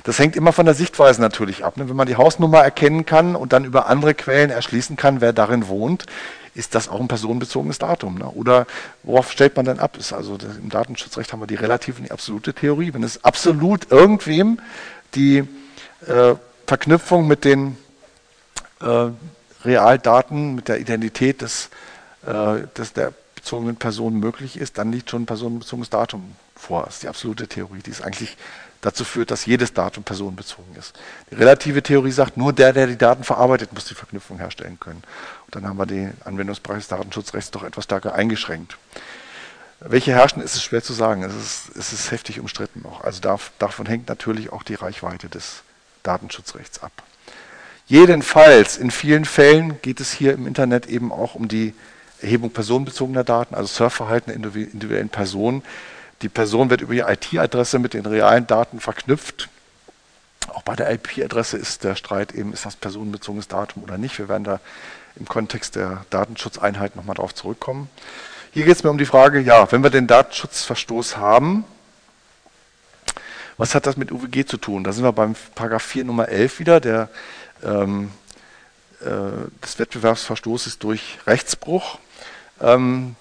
Das 0.05 0.19
hängt 0.19 0.37
immer 0.37 0.53
von 0.53 0.67
der 0.67 0.75
Sichtweise 0.75 1.21
natürlich 1.21 1.65
ab. 1.65 1.77
Ne? 1.77 1.89
Wenn 1.89 1.97
man 1.97 2.07
die 2.07 2.17
Hausnummer 2.17 2.59
erkennen 2.59 3.07
kann 3.07 3.35
und 3.35 3.53
dann 3.53 3.65
über 3.65 3.89
andere 3.89 4.15
Quellen 4.15 4.51
erschließen 4.51 4.97
kann, 4.97 5.21
wer 5.21 5.33
darin 5.33 5.69
wohnt, 5.69 6.05
ist 6.55 6.75
das 6.75 6.89
auch 6.89 7.01
ein 7.01 7.09
personenbezogenes 7.09 7.79
Datum. 7.79 8.17
Ne? 8.17 8.29
Oder 8.29 8.67
worauf 9.03 9.33
stellt 9.33 9.57
man 9.57 9.65
denn 9.65 9.79
ab? 9.79 9.97
Ist 9.97 10.13
also 10.13 10.37
Im 10.61 10.69
Datenschutzrecht 10.69 11.33
haben 11.33 11.41
wir 11.41 11.47
die 11.47 11.55
relative 11.55 11.99
und 11.99 12.05
die 12.05 12.11
absolute 12.11 12.53
Theorie. 12.53 12.93
Wenn 12.93 13.03
es 13.03 13.25
absolut 13.25 13.91
irgendwem 13.91 14.61
die 15.15 15.49
äh, 16.07 16.35
Verknüpfung 16.67 17.27
mit 17.27 17.45
den 17.45 17.77
äh, 18.81 19.11
Realdaten, 19.65 20.55
mit 20.55 20.69
der 20.69 20.81
Identität 20.81 21.43
des, 21.43 21.71
äh, 22.27 22.67
des, 22.77 22.93
der 22.93 23.13
bezogenen 23.35 23.77
Person 23.77 24.15
möglich 24.15 24.59
ist, 24.59 24.79
dann 24.79 24.93
liegt 24.93 25.11
schon 25.11 25.23
ein 25.23 25.27
personenbezogenes 25.27 25.91
Datum 25.91 26.37
vor. 26.55 26.85
Das 26.85 26.95
ist 26.95 27.03
die 27.05 27.09
absolute 27.09 27.49
Theorie, 27.49 27.81
die 27.81 27.91
es 27.91 28.03
eigentlich 28.03 28.37
dazu 28.81 29.05
führt, 29.05 29.31
dass 29.31 29.47
jedes 29.47 29.73
Datum 29.73 30.05
personenbezogen 30.05 30.77
ist. 30.77 30.95
Die 31.31 31.35
relative 31.35 31.83
Theorie 31.83 32.13
sagt, 32.13 32.37
nur 32.37 32.53
der, 32.53 32.73
der 32.73 32.87
die 32.87 32.99
Daten 32.99 33.25
verarbeitet, 33.25 33.73
muss 33.73 33.87
die 33.87 33.95
Verknüpfung 33.95 34.39
herstellen 34.39 34.79
können. 34.79 35.03
Und 35.47 35.57
dann 35.57 35.67
haben 35.67 35.79
wir 35.79 35.87
den 35.87 36.13
Anwendungsbereich 36.25 36.81
des 36.81 36.89
Datenschutzrechts 36.89 37.51
doch 37.51 37.65
etwas 37.65 37.85
stärker 37.85 38.15
eingeschränkt. 38.15 38.77
Welche 39.81 40.13
herrschen, 40.13 40.43
ist 40.43 40.55
es 40.55 40.63
schwer 40.63 40.83
zu 40.83 40.93
sagen. 40.93 41.23
Es 41.23 41.35
ist, 41.35 41.77
es 41.77 41.93
ist 41.93 42.11
heftig 42.11 42.41
umstritten 42.41 42.83
noch. 42.83 43.03
Also 43.03 43.21
davon 43.59 43.87
hängt 43.87 44.09
natürlich 44.09 44.53
auch 44.53 44.63
die 44.63 44.75
Reichweite 44.75 45.29
des 45.29 45.63
Datenschutzrechts 46.09 46.83
ab. 46.83 46.93
Jedenfalls, 47.87 48.77
in 48.77 48.91
vielen 48.91 49.25
Fällen 49.25 49.81
geht 49.83 50.01
es 50.01 50.13
hier 50.13 50.33
im 50.33 50.47
Internet 50.47 50.87
eben 50.87 51.13
auch 51.13 51.35
um 51.35 51.49
die 51.49 51.75
Erhebung 52.21 52.51
personenbezogener 52.51 53.25
Daten, 53.25 53.55
also 53.55 53.69
Surfverhalten 53.69 54.33
individuellen 54.33 55.09
Personen. 55.09 55.63
Die 56.23 56.29
Person 56.29 56.71
wird 56.71 56.81
über 56.81 56.95
die 56.95 57.01
IT-Adresse 57.01 57.79
mit 57.79 57.95
den 57.95 58.05
realen 58.05 58.47
Daten 58.47 58.81
verknüpft. 58.81 59.49
Auch 60.49 60.63
bei 60.63 60.75
der 60.75 60.91
IP-Adresse 60.91 61.57
ist 61.57 61.85
der 61.85 61.95
Streit 61.95 62.33
eben, 62.33 62.53
ist 62.53 62.65
das 62.65 62.77
personenbezogenes 62.77 63.49
Datum 63.49 63.85
oder 63.85 63.99
nicht. 63.99 64.19
Wir 64.19 64.29
werden 64.29 64.45
da 64.45 64.61
im 65.17 65.27
Kontext 65.27 65.77
der 65.77 66.05
Datenschutzeinheit 66.11 66.97
nochmal 66.97 67.17
darauf 67.17 67.35
zurückkommen. 67.35 67.89
Hier 68.53 68.65
geht 68.65 68.77
es 68.77 68.83
mir 68.83 68.91
um 68.91 68.99
die 68.99 69.07
Frage, 69.07 69.41
ja, 69.41 69.71
wenn 69.71 69.83
wir 69.83 69.91
den 69.91 70.07
Datenschutzverstoß 70.07 71.17
haben, 71.19 71.65
was 73.59 73.75
hat 73.75 73.87
das 73.87 73.97
mit 73.97 74.13
UWG 74.13 74.47
zu 74.47 74.57
tun? 74.57 74.85
Da 74.85 74.93
sind 74.93 75.05
wir 75.05 75.13
beim 75.13 75.35
Paragraph 75.55 75.83
4 75.83 76.05
Nummer 76.05 76.29
11 76.29 76.61
wieder, 76.61 76.81
der, 76.81 77.09
ähm, 77.63 78.11
äh, 79.01 79.05
des 79.63 79.79
Wettbewerbsverstoßes 79.79 80.79
durch 80.79 81.19
Rechtsbruch. 81.27 81.99
Ähm, 82.61 83.17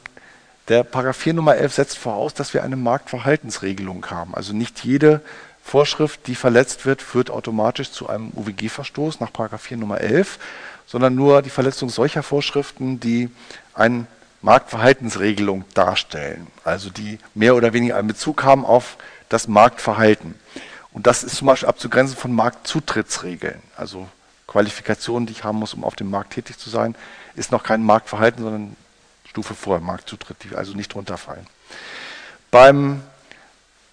der 0.68 0.84
Paragraph 0.84 1.18
4 1.18 1.34
Nummer 1.34 1.56
11 1.56 1.74
setzt 1.74 1.98
voraus, 1.98 2.34
dass 2.36 2.54
wir 2.54 2.64
eine 2.64 2.76
Marktverhaltensregelung 2.76 4.06
haben. 4.12 4.36
Also 4.36 4.54
nicht 4.54 4.84
jede 4.84 5.22
Vorschrift, 5.64 6.28
die 6.28 6.36
verletzt 6.36 6.86
wird, 6.86 7.02
führt 7.02 7.32
automatisch 7.32 7.92
zu 7.92 8.08
einem 8.08 8.32
UWG-Verstoß 8.36 9.20
nach 9.20 9.34
Paragraph 9.34 9.62
4 9.62 9.78
Nummer 9.78 10.02
11, 10.02 10.38
sondern 10.86 11.16
nur 11.16 11.42
die 11.42 11.50
Verletzung 11.50 11.90
solcher 11.90 12.22
Vorschriften, 12.22 13.00
die 13.00 13.30
eine 13.74 14.06
Marktverhaltensregelung 14.42 15.66
darstellen, 15.74 16.48
also 16.64 16.90
die 16.90 17.18
mehr 17.34 17.56
oder 17.56 17.74
weniger 17.74 17.98
einen 17.98 18.08
Bezug 18.08 18.44
haben 18.44 18.66
auf 18.66 18.98
das 19.30 19.48
Marktverhalten. 19.48 20.36
Und 20.92 21.08
das 21.08 21.24
ist 21.24 21.36
zum 21.36 21.48
Beispiel 21.48 21.70
abzugrenzen 21.70 22.18
von 22.18 22.32
Marktzutrittsregeln. 22.34 23.62
Also 23.76 24.08
Qualifikationen, 24.48 25.28
die 25.28 25.34
ich 25.34 25.44
haben 25.44 25.60
muss, 25.60 25.74
um 25.74 25.84
auf 25.84 25.96
dem 25.96 26.10
Markt 26.10 26.34
tätig 26.34 26.58
zu 26.58 26.70
sein, 26.70 26.96
ist 27.36 27.52
noch 27.52 27.64
kein 27.64 27.84
Marktverhalten, 27.84 28.44
sondern 28.44 28.76
Stufe 29.30 29.54
vor 29.54 29.80
Marktzutritt, 29.80 30.38
die 30.44 30.56
also 30.56 30.74
nicht 30.74 30.96
runterfallen. 30.96 31.46
Beim 32.50 33.04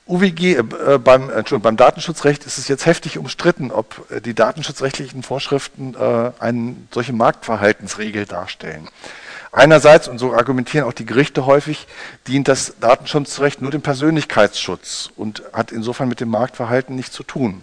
UWG, 0.07 0.57
äh, 0.57 0.63
beim, 0.99 1.31
Entschuldigung, 1.31 1.63
beim 1.63 1.77
Datenschutzrecht 1.77 2.45
ist 2.45 2.59
es 2.59 2.69
jetzt 2.69 2.87
heftig 2.87 3.19
umstritten, 3.19 3.71
ob 3.71 4.11
äh, 4.11 4.21
die 4.21 4.35
datenschutzrechtlichen 4.35 5.23
Vorschriften 5.23 5.95
äh, 5.95 6.33
eine 6.39 6.77
solche 6.91 7.13
Marktverhaltensregel 7.13 8.27
darstellen. 8.27 8.89
Einerseits, 9.55 10.09
und 10.09 10.19
so 10.19 10.35
argumentieren 10.35 10.85
auch 10.85 10.93
die 10.93 11.07
Gerichte 11.07 11.47
häufig, 11.47 11.87
dient 12.27 12.49
das 12.49 12.75
Datenschutzrecht 12.81 13.63
nur 13.63 13.71
dem 13.71 13.83
Persönlichkeitsschutz 13.83 15.11
und 15.15 15.45
hat 15.53 15.71
insofern 15.71 16.09
mit 16.09 16.19
dem 16.19 16.29
Marktverhalten 16.29 16.97
nichts 16.97 17.15
zu 17.15 17.23
tun. 17.23 17.63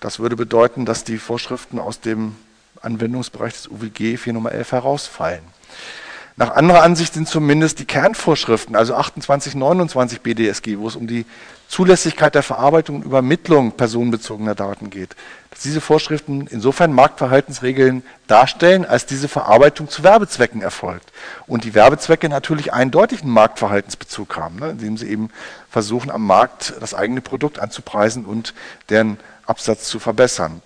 Das 0.00 0.18
würde 0.18 0.34
bedeuten, 0.34 0.84
dass 0.84 1.04
die 1.04 1.18
Vorschriften 1.18 1.78
aus 1.78 2.00
dem 2.00 2.34
Anwendungsbereich 2.80 3.52
des 3.52 3.68
UWG 3.68 4.16
4 4.16 4.32
Nummer 4.32 4.50
11 4.50 4.72
herausfallen. 4.72 5.44
Nach 6.36 6.54
anderer 6.54 6.82
Ansicht 6.82 7.14
sind 7.14 7.28
zumindest 7.28 7.78
die 7.78 7.84
Kernvorschriften, 7.84 8.74
also 8.74 8.94
28, 8.94 9.54
29 9.54 10.22
BDSG, 10.22 10.78
wo 10.78 10.88
es 10.88 10.96
um 10.96 11.06
die 11.06 11.26
Zulässigkeit 11.68 12.34
der 12.34 12.42
Verarbeitung 12.42 12.96
und 12.96 13.04
Übermittlung 13.04 13.72
personenbezogener 13.72 14.54
Daten 14.54 14.88
geht, 14.88 15.14
dass 15.50 15.60
diese 15.60 15.80
Vorschriften 15.80 16.46
insofern 16.50 16.92
Marktverhaltensregeln 16.92 18.02
darstellen, 18.26 18.84
als 18.86 19.04
diese 19.06 19.28
Verarbeitung 19.28 19.88
zu 19.88 20.02
Werbezwecken 20.02 20.62
erfolgt. 20.62 21.12
Und 21.46 21.64
die 21.64 21.74
Werbezwecke 21.74 22.28
natürlich 22.28 22.72
eindeutig 22.72 23.22
einen 23.22 23.32
Marktverhaltensbezug 23.32 24.36
haben, 24.36 24.56
ne, 24.56 24.70
indem 24.70 24.96
sie 24.96 25.08
eben 25.08 25.30
versuchen, 25.70 26.10
am 26.10 26.26
Markt 26.26 26.74
das 26.80 26.94
eigene 26.94 27.20
Produkt 27.20 27.58
anzupreisen 27.58 28.24
und 28.24 28.54
deren 28.88 29.18
Absatz 29.46 29.84
zu 29.84 29.98
verbessern. 29.98 30.62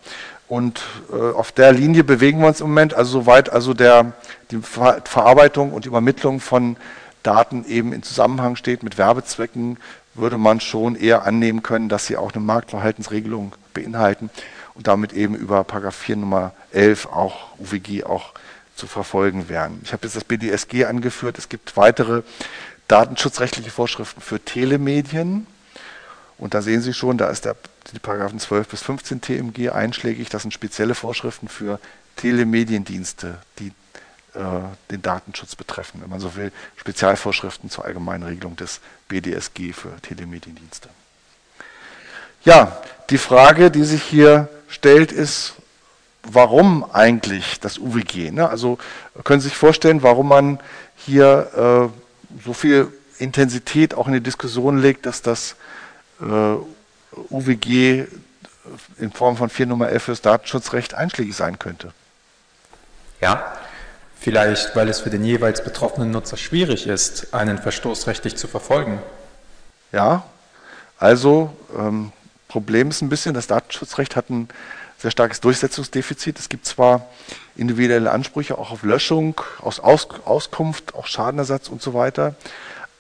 Und 0.49 0.83
äh, 1.11 1.33
auf 1.33 1.53
der 1.53 1.73
Linie 1.73 2.05
bewegen 2.05 2.41
wir 2.41 2.47
uns 2.47 2.61
im 2.61 2.69
Moment, 2.69 2.95
also 2.95 3.21
soweit 3.21 3.51
also 3.51 3.75
der, 3.75 4.13
die 4.51 4.59
Ver 4.59 5.03
Verarbeitung 5.05 5.73
und 5.73 5.87
Übermittlung 5.87 6.41
von 6.41 6.77
Daten 7.23 7.65
eben 7.67 7.93
in 7.93 8.05
Zusammenhang 8.05 8.55
steht 8.55 8.85
mit 8.85 8.99
Werbezwecken, 8.99 9.79
würde 10.15 10.39
man 10.39 10.61
schon 10.61 10.95
eher 10.95 11.25
annehmen 11.25 11.63
können, 11.63 11.89
dass 11.89 12.07
sie 12.07 12.17
auch 12.17 12.33
eine 12.33 12.43
Marktverhaltensregelung 12.45 13.55
beinhalten 13.75 14.31
und 14.75 14.87
damit 14.87 15.13
eben 15.13 15.35
über 15.35 15.65
Paragraph 15.65 15.97
4 15.97 16.17
Nummer 16.17 16.53
11 16.73 17.07
auch 17.07 17.59
UWG 17.59 18.05
auch 18.05 18.33
zu 18.77 18.87
verfolgen 18.87 19.49
wären. 19.49 19.81
Ich 19.83 19.93
habe 19.93 20.05
jetzt 20.05 20.17
das 20.17 20.25
BDSG 20.25 20.85
angeführt. 20.85 21.39
Es 21.39 21.49
gibt 21.49 21.77
weitere 21.77 22.23
datenschutzrechtliche 22.89 23.71
Vorschriften 23.71 24.21
für 24.21 24.39
Telemedien. 24.39 25.47
Und 26.39 26.55
da 26.55 26.63
sehen 26.63 26.83
Sie 26.83 26.93
schon, 26.93 27.17
da 27.19 27.29
ist 27.29 27.47
der, 27.47 27.57
die 27.93 27.99
Paragraphen 27.99 28.39
12 28.39 28.69
bis 28.69 28.83
15 28.83 29.21
TMG 29.21 29.71
einschlägig. 29.71 30.29
Das 30.29 30.43
sind 30.43 30.53
spezielle 30.53 30.95
Vorschriften 30.95 31.49
für 31.49 31.79
Telemediendienste, 32.17 33.39
die 33.59 33.73
äh, 34.35 34.41
den 34.91 35.03
Datenschutz 35.03 35.57
betreffen. 35.57 36.01
Wenn 36.03 36.11
man 36.11 36.21
so 36.21 36.37
will, 36.37 36.53
Spezialvorschriften 36.77 37.71
zur 37.71 37.85
allgemeinen 37.85 38.23
Regelung 38.25 38.57
des 38.57 38.81
BDSG 39.09 39.73
für 39.73 39.97
Telemediendienste. 40.03 40.89
Ja, 42.45 42.81
die 43.11 43.19
Frage, 43.19 43.71
die 43.71 43.85
sich 43.85 44.03
hier 44.03 44.49
stellt, 44.69 45.13
ist, 45.13 45.55
warum 46.23 46.85
eigentlich 46.93 47.61
das 47.61 47.79
UWG? 47.79 48.31
Ne? 48.31 48.49
Also 48.49 48.79
können 49.25 49.41
Sie 49.41 49.49
sich 49.49 49.57
vorstellen, 49.57 50.03
warum 50.03 50.29
man 50.29 50.61
hier 50.97 51.91
äh, 51.93 52.43
so 52.45 52.53
viel 52.53 52.93
Intensität 53.19 53.95
auch 53.95 54.07
in 54.07 54.15
die 54.15 54.21
Diskussion 54.21 54.79
legt, 54.79 55.07
dass 55.07 55.23
das 55.23 55.57
äh, 56.21 56.57
UWG 57.31 58.07
in 58.99 59.13
Form 59.13 59.37
von 59.37 59.49
4 59.49 59.67
Nummer 59.67 59.89
11 59.89 60.03
fürs 60.03 60.23
Datenschutzrecht 60.23 60.95
einschlägig 60.95 61.37
sein 61.37 61.59
könnte. 61.59 61.93
Ja, 63.21 63.57
vielleicht 64.19 64.75
weil 64.77 64.89
es 64.89 65.01
für 65.01 65.11
den 65.11 65.25
jeweils 65.25 65.63
betroffenen 65.63 66.11
Nutzer 66.11 66.37
schwierig 66.37 66.87
ist, 66.87 67.33
einen 67.33 67.59
Verstoß 67.59 68.07
rechtlich 68.07 68.37
zu 68.37 68.49
verfolgen. 68.49 69.01
Ja, 69.93 70.25
also 70.99 71.55
ähm, 71.77 72.13
Problem 72.49 72.91
ist 72.91 73.03
ein 73.03 73.09
bisschen, 73.09 73.35
das 73.35 73.47
Datenschutzrecht 73.47 74.17
hat 74.17 74.31
ein 74.31 74.49
sehr 74.99 75.11
starkes 75.11 75.41
Durchsetzungsdefizit. 75.41 76.39
Es 76.39 76.49
gibt 76.49 76.67
zwar 76.67 77.07
individuelle 77.57 78.11
Ansprüche 78.11 78.57
auch 78.59 78.71
auf 78.71 78.83
Löschung, 78.83 79.41
aus 79.61 79.81
Auskunft, 79.81 80.95
auch 80.95 81.07
Schadenersatz 81.07 81.69
und 81.69 81.83
so 81.83 81.95
weiter, 81.95 82.35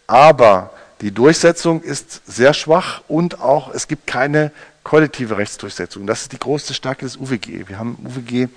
aber 0.07 0.71
die 1.01 1.11
Durchsetzung 1.11 1.83
ist 1.83 2.23
sehr 2.27 2.55
schwach 2.55 3.03
und 3.07 3.41
auch 3.41 3.73
es 3.75 3.87
gibt 3.87 4.07
keine 4.07 4.51
kollektive 4.83 5.37
Rechtsdurchsetzung. 5.37 6.07
Das 6.07 6.23
ist 6.23 6.33
die 6.33 6.39
große 6.39 6.73
Stärke 6.73 7.05
des 7.05 7.17
UWG. 7.17 7.69
Wir 7.69 7.79
haben 7.79 7.99
im 8.01 8.07
UWG 8.07 8.49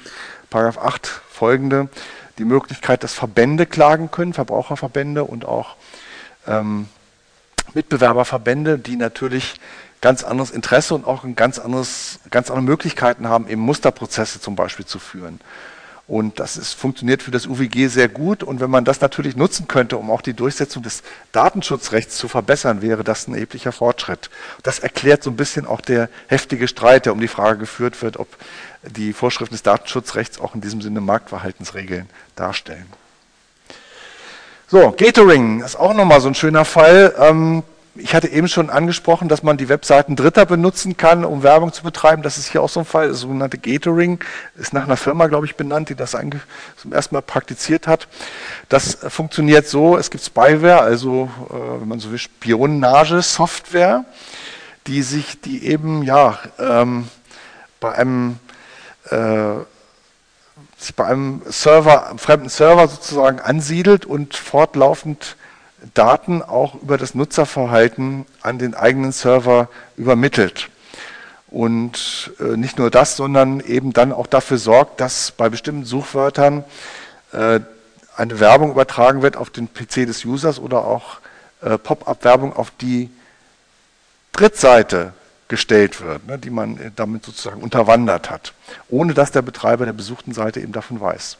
Paragraph 0.49 0.77
8 0.77 1.07
folgende 1.29 1.89
die 2.37 2.45
Möglichkeit, 2.45 3.03
dass 3.03 3.13
Verbände 3.13 3.65
klagen 3.65 4.11
können, 4.11 4.33
Verbraucherverbände 4.33 5.23
und 5.23 5.43
auch 5.43 5.75
ähm, 6.47 6.87
Mitbewerberverbände, 7.73 8.79
die 8.79 8.95
natürlich 8.95 9.59
ganz 10.01 10.23
anderes 10.23 10.51
Interesse 10.51 10.95
und 10.95 11.05
auch 11.05 11.23
ein 11.23 11.35
ganz 11.35 11.59
anderes, 11.59 12.19
ganz 12.31 12.49
andere 12.49 12.63
Möglichkeiten 12.63 13.27
haben, 13.27 13.47
eben 13.47 13.61
Musterprozesse 13.61 14.39
zum 14.39 14.55
Beispiel 14.55 14.85
zu 14.85 14.99
führen. 14.99 15.41
Und 16.09 16.39
das 16.39 16.57
ist, 16.57 16.73
funktioniert 16.73 17.21
für 17.21 17.29
das 17.29 17.45
UWG 17.45 17.87
sehr 17.87 18.09
gut. 18.09 18.41
Und 18.41 18.59
wenn 18.59 18.71
man 18.71 18.83
das 18.83 18.99
natürlich 18.99 19.35
nutzen 19.35 19.67
könnte, 19.67 19.95
um 19.95 20.09
auch 20.09 20.23
die 20.23 20.33
Durchsetzung 20.33 20.81
des 20.81 21.03
Datenschutzrechts 21.33 22.17
zu 22.17 22.27
verbessern, 22.27 22.81
wäre 22.81 23.03
das 23.03 23.27
ein 23.27 23.35
erheblicher 23.35 23.71
Fortschritt. 23.71 24.31
Das 24.63 24.79
erklärt 24.79 25.21
so 25.21 25.29
ein 25.29 25.35
bisschen 25.35 25.67
auch 25.67 25.81
der 25.81 26.09
heftige 26.25 26.67
Streit, 26.67 27.05
der 27.05 27.13
um 27.13 27.21
die 27.21 27.27
Frage 27.27 27.59
geführt 27.59 28.01
wird, 28.01 28.17
ob 28.17 28.27
die 28.81 29.13
Vorschriften 29.13 29.53
des 29.53 29.61
Datenschutzrechts 29.61 30.41
auch 30.41 30.55
in 30.55 30.61
diesem 30.61 30.81
Sinne 30.81 30.99
Marktverhaltensregeln 30.99 32.09
darstellen. 32.35 32.87
So, 34.67 34.91
Gatoring 34.97 35.61
ist 35.61 35.75
auch 35.75 35.93
nochmal 35.93 36.21
so 36.21 36.27
ein 36.27 36.35
schöner 36.35 36.65
Fall. 36.65 37.13
Ähm, 37.19 37.61
ich 37.99 38.15
hatte 38.15 38.27
eben 38.27 38.47
schon 38.47 38.69
angesprochen, 38.69 39.29
dass 39.29 39.43
man 39.43 39.57
die 39.57 39.69
Webseiten 39.69 40.15
Dritter 40.15 40.45
benutzen 40.45 40.97
kann, 40.97 41.25
um 41.25 41.43
Werbung 41.43 41.73
zu 41.73 41.83
betreiben. 41.83 42.21
Das 42.21 42.37
ist 42.37 42.51
hier 42.51 42.61
auch 42.61 42.69
so 42.69 42.81
ein 42.81 42.85
Fall. 42.85 43.09
Das 43.09 43.19
sogenannte 43.19 43.57
Gatoring 43.57 44.19
ist 44.55 44.73
nach 44.73 44.83
einer 44.83 44.97
Firma, 44.97 45.27
glaube 45.27 45.45
ich, 45.45 45.55
benannt, 45.55 45.89
die 45.89 45.95
das 45.95 46.17
zum 46.77 46.93
ersten 46.93 47.15
Mal 47.15 47.21
praktiziert 47.21 47.87
hat. 47.87 48.07
Das 48.69 48.97
funktioniert 49.07 49.67
so, 49.67 49.97
es 49.97 50.09
gibt 50.09 50.23
Spyware, 50.23 50.81
also 50.81 51.29
äh, 51.49 51.81
wenn 51.81 51.87
man 51.87 51.99
so 51.99 52.11
will, 52.11 52.17
Spionage-Software, 52.17 54.05
die 54.87 55.01
sich, 55.01 55.41
die 55.41 55.65
eben 55.65 56.03
ja 56.03 56.39
ähm, 56.57 57.07
bei 57.79 57.93
einem 57.93 58.39
äh, 59.09 59.63
sich 60.77 60.95
bei 60.95 61.05
einem 61.05 61.41
Server, 61.47 62.09
einem 62.09 62.19
fremden 62.19 62.49
Server 62.49 62.87
sozusagen 62.87 63.39
ansiedelt 63.39 64.05
und 64.05 64.35
fortlaufend 64.35 65.35
Daten 65.93 66.41
auch 66.41 66.75
über 66.81 66.97
das 66.97 67.15
Nutzerverhalten 67.15 68.25
an 68.41 68.59
den 68.59 68.73
eigenen 68.73 69.11
Server 69.11 69.69
übermittelt. 69.97 70.69
Und 71.47 72.31
äh, 72.39 72.57
nicht 72.57 72.77
nur 72.77 72.91
das, 72.91 73.15
sondern 73.15 73.59
eben 73.59 73.93
dann 73.93 74.11
auch 74.11 74.27
dafür 74.27 74.57
sorgt, 74.57 75.01
dass 75.01 75.31
bei 75.31 75.49
bestimmten 75.49 75.85
Suchwörtern 75.85 76.63
äh, 77.31 77.59
eine 78.15 78.39
Werbung 78.39 78.71
übertragen 78.71 79.21
wird 79.21 79.37
auf 79.37 79.49
den 79.49 79.73
PC 79.73 80.05
des 80.05 80.25
Users 80.25 80.59
oder 80.59 80.85
auch 80.85 81.19
äh, 81.61 81.77
Pop-up-Werbung 81.77 82.55
auf 82.55 82.71
die 82.81 83.09
Drittseite 84.33 85.13
gestellt 85.47 86.01
wird, 86.01 86.27
ne, 86.27 86.37
die 86.37 86.51
man 86.51 86.91
damit 86.95 87.25
sozusagen 87.25 87.61
unterwandert 87.61 88.29
hat, 88.29 88.53
ohne 88.89 89.13
dass 89.13 89.31
der 89.31 89.41
Betreiber 89.41 89.85
der 89.85 89.93
besuchten 89.93 90.33
Seite 90.33 90.59
eben 90.59 90.73
davon 90.73 91.01
weiß. 91.01 91.37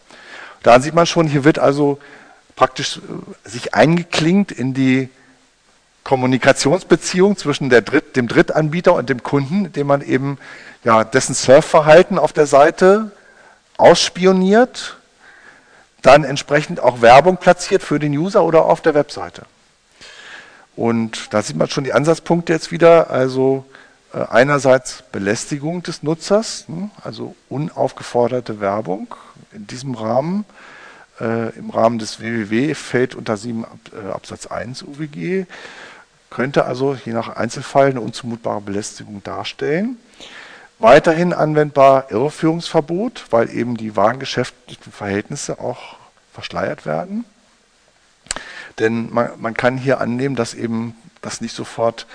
Da 0.63 0.79
sieht 0.79 0.95
man 0.95 1.05
schon, 1.05 1.27
hier 1.27 1.43
wird 1.43 1.59
also 1.59 1.99
praktisch 2.59 2.97
äh, 2.97 3.49
sich 3.49 3.73
eingeklinkt 3.73 4.51
in 4.51 4.73
die 4.73 5.07
Kommunikationsbeziehung 6.03 7.37
zwischen 7.37 7.69
Dritt, 7.69 8.17
dem 8.17 8.27
Drittanbieter 8.27 8.93
und 8.95 9.09
dem 9.09 9.23
Kunden, 9.23 9.65
indem 9.65 9.87
man 9.87 10.01
eben 10.01 10.37
ja, 10.83 11.05
dessen 11.05 11.33
Surfverhalten 11.33 12.19
auf 12.19 12.33
der 12.33 12.47
Seite 12.47 13.11
ausspioniert, 13.77 14.97
dann 16.01 16.25
entsprechend 16.25 16.81
auch 16.81 17.01
Werbung 17.01 17.37
platziert 17.37 17.81
für 17.81 17.97
den 17.97 18.11
User 18.11 18.43
oder 18.43 18.65
auf 18.65 18.81
der 18.81 18.93
Webseite. 18.93 19.43
Und 20.75 21.33
da 21.33 21.41
sieht 21.41 21.55
man 21.55 21.69
schon 21.69 21.85
die 21.85 21.93
Ansatzpunkte 21.93 22.51
jetzt 22.51 22.71
wieder, 22.71 23.09
also 23.09 23.63
äh, 24.13 24.17
einerseits 24.29 25.03
Belästigung 25.13 25.81
des 25.81 26.03
Nutzers, 26.03 26.65
hm, 26.67 26.91
also 27.05 27.35
unaufgeforderte 27.47 28.59
Werbung 28.59 29.15
in 29.53 29.65
diesem 29.65 29.95
Rahmen, 29.95 30.43
äh, 31.19 31.49
im 31.57 31.69
Rahmen 31.69 31.99
des 31.99 32.19
WWW 32.19 32.73
fällt 32.73 33.15
unter 33.15 33.37
7 33.37 33.65
äh, 33.93 34.11
Absatz 34.11 34.47
1 34.47 34.83
UWG, 34.83 35.45
könnte 36.29 36.65
also 36.65 36.97
je 37.05 37.13
nach 37.13 37.35
Einzelfall 37.35 37.89
eine 37.89 38.01
unzumutbare 38.01 38.61
Belästigung 38.61 39.23
darstellen. 39.23 39.97
Weiterhin 40.77 41.33
anwendbar 41.33 42.09
Irreführungsverbot, 42.09 43.25
weil 43.31 43.49
eben 43.49 43.75
die 43.75 43.95
warengeschäftlichen 43.95 44.93
Verhältnisse 44.93 45.59
auch 45.59 45.97
verschleiert 46.33 46.85
werden. 46.85 47.25
Denn 48.77 49.11
man, 49.11 49.31
man 49.39 49.53
kann 49.55 49.77
hier 49.77 49.99
annehmen, 49.99 50.35
dass 50.35 50.53
eben 50.53 50.95
das 51.21 51.41
nicht 51.41 51.53
sofort 51.53 52.07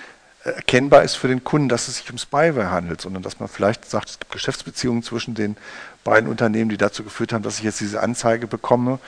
erkennbar 0.44 1.02
ist 1.02 1.14
für 1.14 1.28
den 1.28 1.42
Kunden, 1.42 1.68
dass 1.68 1.88
es 1.88 1.96
sich 1.96 2.10
um 2.10 2.18
Spyware 2.18 2.70
handelt, 2.70 3.00
sondern 3.00 3.22
dass 3.22 3.40
man 3.40 3.48
vielleicht 3.48 3.88
sagt, 3.88 4.10
es 4.10 4.18
gibt 4.18 4.32
Geschäftsbeziehungen 4.32 5.02
zwischen 5.02 5.34
den 5.34 5.56
beiden 6.04 6.28
Unternehmen, 6.28 6.68
die 6.68 6.76
dazu 6.76 7.02
geführt 7.02 7.32
haben, 7.32 7.42
dass 7.42 7.58
ich 7.58 7.64
jetzt 7.64 7.80
diese 7.80 8.02
Anzeige 8.02 8.46
bekomme. 8.46 8.98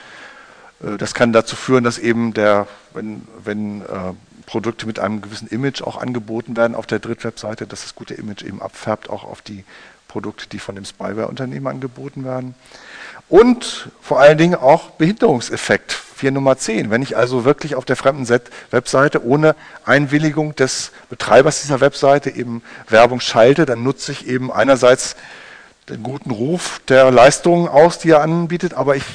Äh, 0.83 0.97
das 0.97 1.13
kann 1.13 1.33
dazu 1.33 1.55
führen, 1.55 1.83
dass 1.83 1.99
eben 1.99 2.33
der, 2.33 2.67
wenn, 2.93 3.27
wenn 3.43 3.81
äh, 3.81 4.13
Produkte 4.47 4.87
mit 4.87 4.99
einem 4.99 5.21
gewissen 5.21 5.47
Image 5.47 5.81
auch 5.81 5.97
angeboten 5.97 6.57
werden 6.57 6.75
auf 6.75 6.87
der 6.87 6.99
Drittwebseite, 6.99 7.67
dass 7.67 7.83
das 7.83 7.95
gute 7.95 8.15
Image 8.15 8.43
eben 8.43 8.61
abfärbt 8.61 9.09
auch 9.09 9.23
auf 9.23 9.41
die 9.41 9.63
Produkte, 10.07 10.47
die 10.47 10.59
von 10.59 10.75
dem 10.75 10.85
Spyware-Unternehmen 10.85 11.67
angeboten 11.67 12.23
werden. 12.23 12.55
Und 13.29 13.89
vor 14.01 14.19
allen 14.19 14.37
Dingen 14.37 14.55
auch 14.55 14.91
Behinderungseffekt, 14.91 16.01
4 16.17 16.31
Nummer 16.31 16.57
10. 16.57 16.89
Wenn 16.89 17.01
ich 17.01 17.15
also 17.15 17.45
wirklich 17.45 17.75
auf 17.75 17.85
der 17.85 17.95
fremden 17.95 18.27
Webseite 18.71 19.23
ohne 19.23 19.55
Einwilligung 19.85 20.55
des 20.55 20.91
Betreibers 21.09 21.61
dieser 21.61 21.79
Webseite 21.79 22.31
eben 22.31 22.63
Werbung 22.89 23.19
schalte, 23.19 23.65
dann 23.65 23.83
nutze 23.83 24.11
ich 24.11 24.27
eben 24.27 24.51
einerseits 24.51 25.15
den 25.87 26.03
guten 26.03 26.31
Ruf 26.31 26.81
der 26.87 27.11
Leistungen 27.11 27.67
aus, 27.67 27.99
die 27.99 28.09
er 28.09 28.21
anbietet, 28.21 28.73
aber 28.73 28.95
ich 28.95 29.05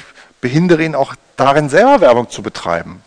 behindere 0.41 0.83
ihn 0.83 0.95
auch 0.95 1.13
darin, 1.35 1.69
selber 1.69 2.01
Werbung 2.01 2.29
zu 2.29 2.41
betreiben. 2.41 3.03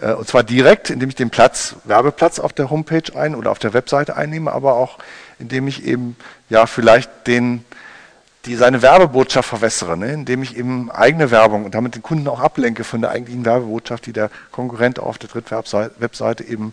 Äh, 0.00 0.12
und 0.12 0.28
zwar 0.28 0.42
direkt, 0.42 0.90
indem 0.90 1.08
ich 1.08 1.14
den 1.14 1.30
Platz, 1.30 1.76
Werbeplatz 1.84 2.38
auf 2.38 2.52
der 2.52 2.70
Homepage 2.70 3.14
ein 3.14 3.34
oder 3.34 3.50
auf 3.50 3.58
der 3.58 3.74
Webseite 3.74 4.16
einnehme, 4.16 4.52
aber 4.52 4.74
auch 4.74 4.98
indem 5.38 5.66
ich 5.66 5.84
eben 5.84 6.16
ja 6.50 6.66
vielleicht 6.66 7.26
den, 7.26 7.64
die 8.46 8.56
seine 8.56 8.80
Werbebotschaft 8.80 9.48
verwässere, 9.48 9.96
ne? 9.96 10.12
indem 10.12 10.42
ich 10.42 10.56
eben 10.56 10.90
eigene 10.90 11.30
Werbung 11.30 11.64
und 11.64 11.74
damit 11.74 11.94
den 11.94 12.02
Kunden 12.02 12.26
auch 12.28 12.40
ablenke 12.40 12.84
von 12.84 13.02
der 13.02 13.10
eigentlichen 13.10 13.44
Werbebotschaft, 13.44 14.06
die 14.06 14.12
der 14.12 14.30
Konkurrent 14.50 14.98
auf 14.98 15.18
der 15.18 15.28
Drittwebseite 15.28 16.44
eben 16.44 16.72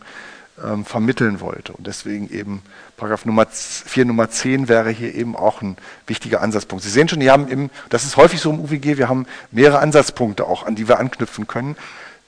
ähm, 0.64 0.86
vermitteln 0.86 1.42
wollte. 1.42 1.74
Und 1.74 1.86
deswegen 1.86 2.32
eben 2.32 2.62
Paragraph 2.96 3.26
Nummer 3.26 3.46
4 3.52 4.06
Nummer 4.06 4.30
10 4.30 4.70
wäre 4.70 4.90
hier 4.90 5.14
eben 5.14 5.36
auch 5.36 5.62
ein 5.62 5.78
wichtiger 6.08 6.42
Ansatzpunkt. 6.42 6.84
Sie 6.84 6.90
sehen 6.90 7.10
schon, 7.10 7.20
die 7.20 7.30
haben 7.30 7.50
im, 7.50 7.70
das 7.90 8.06
ist 8.06 8.16
häufig 8.16 8.40
so 8.40 8.50
im 8.50 8.62
UWG, 8.62 8.98
wir 8.98 9.10
haben 9.10 9.28
mehrere 9.52 9.80
Ansatzpunkte 9.80 10.46
auch, 10.46 10.66
an 10.66 10.76
die 10.76 10.88
wir 10.88 11.00
anknüpfen 11.00 11.48
können. 11.48 11.76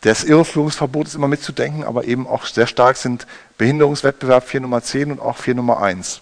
Das 0.01 0.23
Irreführungsverbot 0.23 1.07
ist 1.07 1.15
immer 1.15 1.27
mitzudenken, 1.27 1.83
aber 1.83 2.05
eben 2.05 2.27
auch 2.27 2.45
sehr 2.45 2.67
stark 2.67 2.97
sind 2.97 3.25
Behinderungswettbewerb 3.57 4.47
4 4.47 4.61
Nummer 4.61 4.81
10 4.81 5.11
und 5.13 5.21
auch 5.21 5.37
4 5.37 5.55
Nummer 5.55 5.81
1 5.81 6.21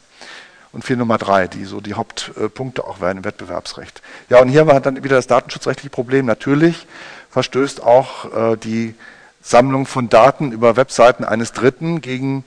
und 0.71 0.84
4 0.84 0.97
Nummer 0.97 1.17
3, 1.17 1.47
die 1.47 1.65
so 1.65 1.82
die 1.82 1.93
Hauptpunkte 1.93 2.84
auch 2.84 3.01
werden 3.01 3.19
im 3.19 3.25
Wettbewerbsrecht. 3.25 4.01
Ja, 4.30 4.39
und 4.41 4.49
hier 4.49 4.67
wir 4.67 4.80
dann 4.80 5.03
wieder 5.03 5.15
das 5.15 5.27
datenschutzrechtliche 5.27 5.89
Problem. 5.89 6.25
Natürlich 6.25 6.88
verstößt 7.30 7.84
auch 7.84 8.53
äh, 8.53 8.58
die 8.58 8.95
Sammlung 9.41 9.86
von 9.86 10.10
Daten 10.10 10.51
über 10.51 10.75
Webseiten 10.75 11.23
eines 11.23 11.53
Dritten 11.53 12.01
gegen 12.01 12.43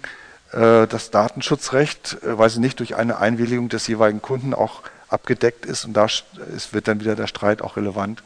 äh, 0.52 0.87
das 0.87 1.11
Datenschutzrecht, 1.11 2.18
äh, 2.22 2.38
weil 2.38 2.50
sie 2.50 2.61
nicht 2.61 2.80
durch 2.80 2.96
eine 2.96 3.18
Einwilligung 3.18 3.68
des 3.68 3.87
jeweiligen 3.87 4.22
Kunden 4.22 4.54
auch 4.54 4.83
abgedeckt 5.09 5.66
ist. 5.66 5.85
Und 5.85 5.94
da 5.94 6.06
wird 6.72 6.88
dann 6.88 7.00
wieder 7.00 7.16
der 7.16 7.26
Streit 7.26 7.62
auch 7.62 7.76
relevant, 7.76 8.22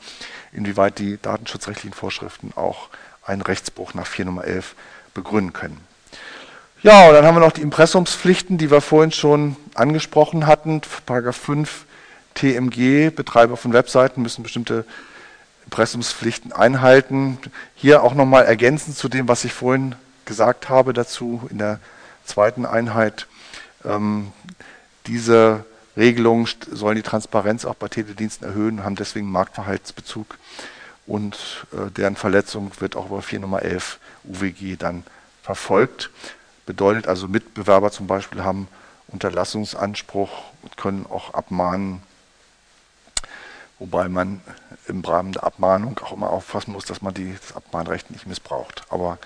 inwieweit 0.53 0.99
die 0.99 1.21
datenschutzrechtlichen 1.21 1.95
Vorschriften 1.95 2.53
auch 2.57 2.89
einen 3.25 3.43
Rechtsbruch 3.43 3.95
nach 3.95 4.07
4 4.07 4.27
Nummer 4.27 4.45
11 4.45 4.75
begründen 5.15 5.53
können. 5.53 5.81
Ja, 6.85 7.09
und 7.09 7.15
dann 7.15 7.25
haben 7.25 7.35
wir 7.35 7.41
noch 7.41 7.53
die 7.53 7.63
Impressumspflichten, 7.63 8.59
die 8.59 8.71
wir 8.71 8.83
vorhin 8.83 9.11
schon 9.11 9.57
angesprochen 9.73 10.47
hatten. 10.47 10.83
Paragraph 11.07 11.39
5 11.39 11.87
TMG, 12.35 13.09
Betreiber 13.09 13.57
von 13.57 13.73
Webseiten 13.73 14.21
müssen 14.21 14.43
bestimmte 14.43 14.85
Impressumspflichten 15.65 16.53
einhalten. 16.53 17.39
Hier 17.75 18.03
auch 18.03 18.13
nochmal 18.13 18.45
ergänzend 18.45 18.99
zu 18.99 19.09
dem, 19.09 19.29
was 19.29 19.47
ich 19.47 19.55
vorhin 19.55 19.95
gesagt 20.27 20.69
habe 20.69 20.93
dazu 20.93 21.49
in 21.49 21.57
der 21.57 21.81
zweiten 22.27 22.67
Einheit. 22.67 23.29
Ähm, 23.87 24.33
diese 25.07 25.65
Regelungen 25.97 26.47
sollen 26.71 26.97
die 26.97 27.03
Transparenz 27.03 27.65
auch 27.65 27.77
bei 27.77 27.89
Telediensten 27.89 28.47
erhöhen, 28.47 28.85
haben 28.85 28.97
deswegen 28.97 29.33
Marktverhaltsbezug 29.33 30.37
und 31.07 31.65
äh, 31.73 31.91
deren 31.93 32.17
Verletzung 32.17 32.73
wird 32.79 32.95
auch 32.95 33.07
über 33.07 33.23
4 33.23 33.41
Nummer 33.41 33.63
11 33.63 33.99
UWG 34.25 34.77
dann 34.77 35.03
verfolgt. 35.43 36.11
Bedeutet 36.67 37.07
also, 37.07 37.29
Mitbewerber 37.29 37.91
zum 37.91 38.07
Beispiel 38.07 38.45
haben 38.45 38.69
Unterlassungsanspruch 39.09 40.31
und 40.63 40.77
können 40.77 41.07
auch 41.09 41.35
abmahnen 41.35 42.03
Wobei 43.79 44.09
man 44.09 44.41
im 44.87 45.01
Rahmen 45.01 45.33
der 45.33 45.45
Abmahnung 45.45 45.99
auch 46.03 46.13
immer 46.13 46.31
aufpassen 46.31 46.73
muss, 46.73 46.85
dass 46.85 47.03
man 47.03 47.13
die, 47.13 47.37
das 47.39 47.57
Abmahnrecht 47.57 48.11
nicht 48.11 48.27
missbraucht. 48.27 48.85
Aber 48.89 49.19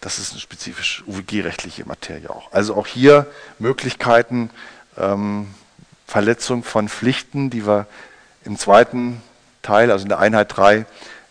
das 0.00 0.18
ist 0.18 0.32
eine 0.32 0.40
spezifisch 0.40 1.04
UWG-rechtliche 1.06 1.86
Materie 1.86 2.28
auch. 2.28 2.52
Also 2.52 2.74
auch 2.74 2.86
hier 2.86 3.26
Möglichkeiten, 3.58 4.50
ähm, 4.98 5.54
Verletzung 6.06 6.62
von 6.64 6.88
Pflichten, 6.88 7.50
die 7.50 7.66
wir 7.66 7.86
im 8.44 8.58
zweiten 8.58 9.22
Teil, 9.62 9.90
also 9.90 10.02
in 10.02 10.08
der 10.08 10.18
Einheit 10.18 10.56
3, 10.56 10.84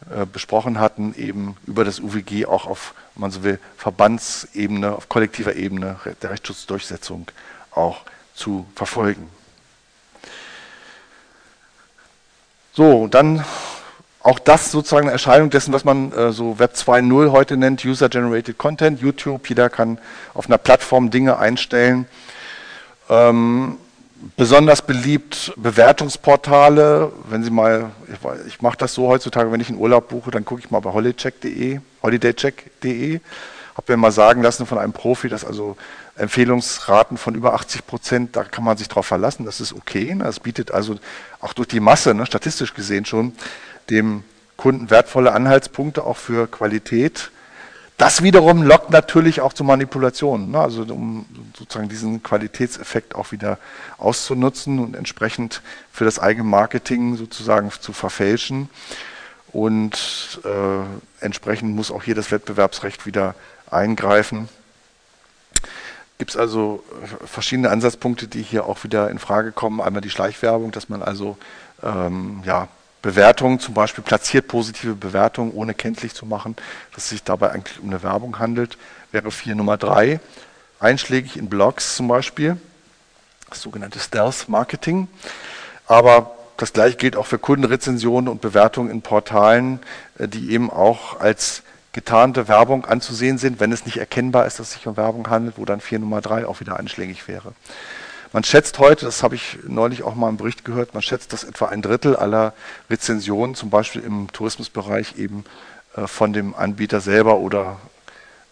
äh, 0.09 0.25
besprochen 0.25 0.79
hatten, 0.79 1.15
eben 1.15 1.57
über 1.65 1.83
das 1.83 1.99
UWG 1.99 2.45
auch 2.45 2.67
auf, 2.67 2.93
wenn 3.15 3.21
man 3.21 3.31
so 3.31 3.43
will, 3.43 3.59
Verbandsebene, 3.77 4.93
auf 4.93 5.09
kollektiver 5.09 5.55
Ebene 5.55 5.97
der 6.21 6.29
So, 12.73 13.07
dann 13.07 13.43
auch 14.21 14.39
das 14.39 14.71
sozusagen 14.71 15.05
eine 15.07 15.13
Erscheinung 15.13 15.49
dessen, 15.49 15.71
was 15.73 15.85
man 15.85 16.11
äh, 16.11 16.31
so 16.31 16.59
Web 16.59 16.73
2.0 16.73 17.31
heute 17.31 17.57
nennt, 17.57 17.85
User-Generated 17.85 18.57
Content, 18.57 18.99
YouTube. 18.99 19.47
Jeder 19.47 19.69
kann 19.69 19.99
auf 20.33 20.47
einer 20.47 20.57
Plattform 20.57 21.11
Dinge 21.11 21.37
einstellen. 21.37 22.07
Ähm, 23.09 23.77
besonders 24.35 24.81
beliebt 24.81 25.53
Bewertungsportale. 25.55 27.11
Wenn 27.29 27.43
Sie 27.43 27.49
mal, 27.49 27.91
ich, 28.07 28.47
ich 28.47 28.61
mache 28.61 28.77
das 28.77 28.93
so 28.93 29.07
heutzutage, 29.07 29.51
wenn 29.51 29.61
ich 29.61 29.69
einen 29.69 29.77
Urlaub 29.77 30.09
buche, 30.09 30.31
dann 30.31 30.45
gucke 30.45 30.61
ich 30.61 30.71
mal 30.71 30.79
bei 30.79 30.91
holidaycheck.de, 30.91 31.79
holidaycheck.de. 32.01 33.19
Habe 33.75 33.93
mir 33.93 33.97
mal 33.97 34.11
sagen 34.11 34.41
lassen 34.41 34.65
von 34.65 34.77
einem 34.77 34.93
Profi, 34.93 35.27
dass 35.27 35.43
also 35.43 35.75
Empfehlungsraten 36.15 37.17
von 37.17 37.35
über 37.35 37.53
80 37.53 37.85
Prozent, 37.85 38.35
da 38.35 38.43
kann 38.45 38.63
man 38.63 38.77
sich 38.77 38.88
drauf 38.88 39.05
verlassen, 39.05 39.45
das 39.45 39.59
ist 39.59 39.73
okay. 39.73 40.15
Das 40.17 40.39
bietet 40.39 40.71
also 40.71 40.95
auch 41.41 41.53
durch 41.53 41.67
die 41.67 41.81
Masse, 41.81 42.13
ne, 42.13 42.25
statistisch 42.25 42.73
gesehen 42.73 43.05
schon, 43.05 43.33
dem 43.89 44.23
Kunden 44.55 44.89
wertvolle 44.89 45.33
Anhaltspunkte 45.33 46.05
auch 46.05 46.17
für 46.17 46.47
Qualität. 46.47 47.31
Das 47.97 48.21
wiederum 48.23 48.62
lockt 48.62 48.89
natürlich 48.89 49.39
auch 49.39 49.53
zu 49.53 49.63
Manipulationen, 49.63 50.51
ne? 50.51 50.60
also 50.60 50.84
um 50.84 51.25
sozusagen 51.58 51.88
diesen 51.88 52.21
Qualitätseffekt 52.23 53.15
auch 53.15 53.31
wieder 53.31 53.58
auszunutzen 53.97 54.79
und 54.79 54.95
entsprechend 54.95 55.62
für 55.93 56.03
das 56.03 56.19
eigene 56.19 56.43
Marketing 56.43 57.15
sozusagen 57.15 57.71
zu 57.71 57.93
verfälschen. 57.93 58.69
Und 59.53 60.41
äh, 60.43 61.23
entsprechend 61.23 61.73
muss 61.73 61.89
auch 61.89 62.03
hier 62.03 62.15
das 62.15 62.31
Wettbewerbsrecht 62.31 63.05
wieder 63.05 63.36
eingreifen. 63.71 64.49
Gibt 66.17 66.31
es 66.31 66.38
also 66.38 66.84
verschiedene 67.25 67.69
Ansatzpunkte, 67.69 68.27
die 68.27 68.41
hier 68.41 68.65
auch 68.65 68.84
wieder 68.84 69.10
in 69.10 69.19
Frage 69.19 69.53
kommen. 69.53 69.79
Einmal 69.79 70.01
die 70.01 70.10
Schleichwerbung, 70.10 70.71
dass 70.71 70.89
man 70.89 71.01
also 71.01 71.38
ähm, 71.81 72.41
ja, 72.45 72.67
Bewertungen, 73.05 73.59
zum 73.59 73.75
Beispiel 73.75 74.03
platziert 74.03 74.47
positive 74.47 74.95
Bewertungen, 74.95 75.51
ohne 75.51 75.75
kenntlich 75.75 76.15
zu 76.15 76.25
machen, 76.25 76.55
dass 76.95 77.03
es 77.03 77.09
sich 77.11 77.23
dabei 77.23 77.51
eigentlich 77.51 77.79
um 77.79 77.89
eine 77.89 78.01
Werbung 78.01 78.39
handelt, 78.39 78.79
wäre 79.11 79.29
4 79.29 79.53
Nummer 79.53 79.77
3. 79.77 80.19
Einschlägig 80.79 81.37
in 81.37 81.47
Blogs 81.47 81.95
zum 81.95 82.07
Beispiel, 82.07 82.57
das 83.47 83.61
sogenannte 83.61 83.99
Stealth 83.99 84.49
Marketing. 84.49 85.07
Aber 85.85 86.35
das 86.57 86.73
gleiche 86.73 86.97
gilt 86.97 87.15
auch 87.15 87.27
für 87.27 87.37
Kundenrezensionen 87.37 88.27
und 88.27 88.41
Bewertungen 88.41 88.89
in 88.89 89.03
Portalen, 89.03 89.81
äh, 90.17 90.27
die 90.27 90.49
eben 90.49 90.71
auch 90.71 91.19
als 91.19 91.61
getarnte 91.93 92.47
Werbung 92.47 92.85
anzusehen 92.85 93.37
sind, 93.37 93.59
wenn 93.59 93.71
es 93.71 93.85
nicht 93.85 93.97
erkennbar 93.97 94.47
ist, 94.47 94.57
dass 94.57 94.69
es 94.69 94.73
sich 94.73 94.87
um 94.87 94.97
Werbung 94.97 95.29
handelt, 95.29 95.59
wo 95.59 95.65
dann 95.65 95.79
4 95.79 95.99
Nummer 95.99 96.21
3 96.21 96.47
auch 96.47 96.59
wieder 96.59 96.79
einschlägig 96.79 97.27
wäre. 97.27 97.53
Man 98.35 98.43
schätzt 98.43 98.79
heute, 98.79 99.05
das 99.05 99.23
habe 99.23 99.35
ich 99.35 99.59
neulich 99.65 100.03
auch 100.03 100.13
mal 100.13 100.27
im 100.27 100.35
Bericht 100.35 100.65
gehört, 100.65 100.93
man 100.93 101.01
schätzt, 101.01 101.31
dass 101.31 101.45
etwa 101.45 101.67
ein 101.67 101.81
Drittel 101.81 102.17
aller 102.17 102.53
Rezensionen, 102.89 103.55
zum 103.55 103.69
Beispiel 103.69 104.01
im 104.01 104.29
Tourismusbereich, 104.29 105.17
eben 105.17 105.45
äh, 105.95 106.05
von 106.05 106.33
dem 106.33 106.53
Anbieter 106.53 106.99
selber 106.99 107.37
oder 107.37 107.79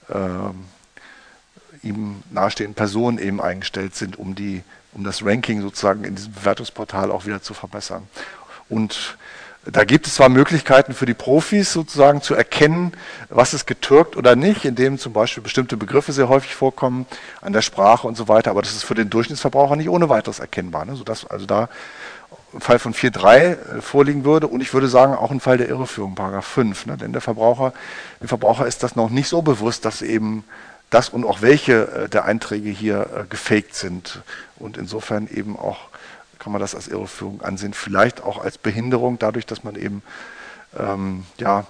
äh, 0.07 1.85
ihm 1.85 2.23
nahestehenden 2.31 2.75
Personen 2.75 3.17
eben 3.17 3.41
eingestellt 3.41 3.93
sind, 3.93 4.17
um, 4.17 4.35
die, 4.35 4.63
um 4.93 5.03
das 5.03 5.25
Ranking 5.25 5.61
sozusagen 5.61 6.05
in 6.05 6.15
diesem 6.15 6.31
Bewertungsportal 6.31 7.11
auch 7.11 7.25
wieder 7.25 7.41
zu 7.41 7.53
verbessern. 7.53 8.07
Und 8.69 9.17
da 9.65 9.85
gibt 9.85 10.07
es 10.07 10.15
zwar 10.15 10.27
Möglichkeiten 10.27 10.93
für 10.93 11.05
die 11.05 11.13
Profis 11.13 11.71
sozusagen 11.71 12.21
zu 12.21 12.35
erkennen, 12.35 12.91
was 13.29 13.53
ist 13.53 13.65
getürkt 13.65 14.17
oder 14.17 14.35
nicht, 14.35 14.65
indem 14.65 14.97
zum 14.97 15.13
Beispiel 15.13 15.41
bestimmte 15.41 15.77
Begriffe 15.77 16.11
sehr 16.11 16.27
häufig 16.27 16.53
vorkommen 16.53 17.05
an 17.41 17.53
der 17.53 17.61
Sprache 17.61 18.05
und 18.05 18.17
so 18.17 18.27
weiter, 18.27 18.51
aber 18.51 18.61
das 18.61 18.73
ist 18.73 18.83
für 18.83 18.95
den 18.95 19.09
Durchschnittsverbraucher 19.09 19.77
nicht 19.77 19.89
ohne 19.89 20.09
weiteres 20.09 20.39
erkennbar, 20.39 20.83
ne? 20.83 20.95
sodass 20.95 21.25
also 21.25 21.45
da 21.45 21.69
ein 22.53 22.59
Fall 22.59 22.77
von 22.77 22.93
4.3 22.93 23.37
äh, 23.37 23.81
vorliegen 23.81 24.25
würde 24.25 24.47
und 24.47 24.59
ich 24.59 24.73
würde 24.73 24.89
sagen 24.89 25.13
auch 25.13 25.31
ein 25.31 25.39
Fall 25.39 25.57
der 25.57 25.69
Irreführung, 25.69 26.13
Paragraph 26.13 26.45
5, 26.45 26.85
ne? 26.87 26.97
denn 26.97 27.13
der 27.13 27.21
Verbraucher, 27.21 27.73
dem 28.21 28.27
Verbraucher 28.27 28.67
ist 28.67 28.83
das 28.83 28.97
noch 28.97 29.09
nicht 29.09 29.29
so 29.29 29.41
bewusst, 29.41 29.85
dass 29.85 30.01
eben 30.01 30.43
das 30.89 31.07
und 31.07 31.23
auch 31.23 31.41
welche 31.41 31.87
äh, 31.87 32.09
der 32.09 32.25
Einträge 32.25 32.69
hier 32.69 33.07
äh, 33.15 33.23
gefaked 33.29 33.75
sind 33.75 34.21
und 34.57 34.75
insofern 34.75 35.29
eben 35.31 35.57
auch 35.57 35.87
kann 36.43 36.51
man 36.51 36.61
das 36.61 36.75
als 36.75 36.87
Irreführung 36.87 37.41
ansehen. 37.41 37.73
Vielleicht 37.73 38.21
auch 38.21 38.37
als 38.43 38.57
Behinderung, 38.57 39.17
dadurch, 39.17 39.45
dass 39.45 39.63
man 39.63 39.75
eben 39.75 40.03
ähm, 40.77 41.25
ja, 41.37 41.65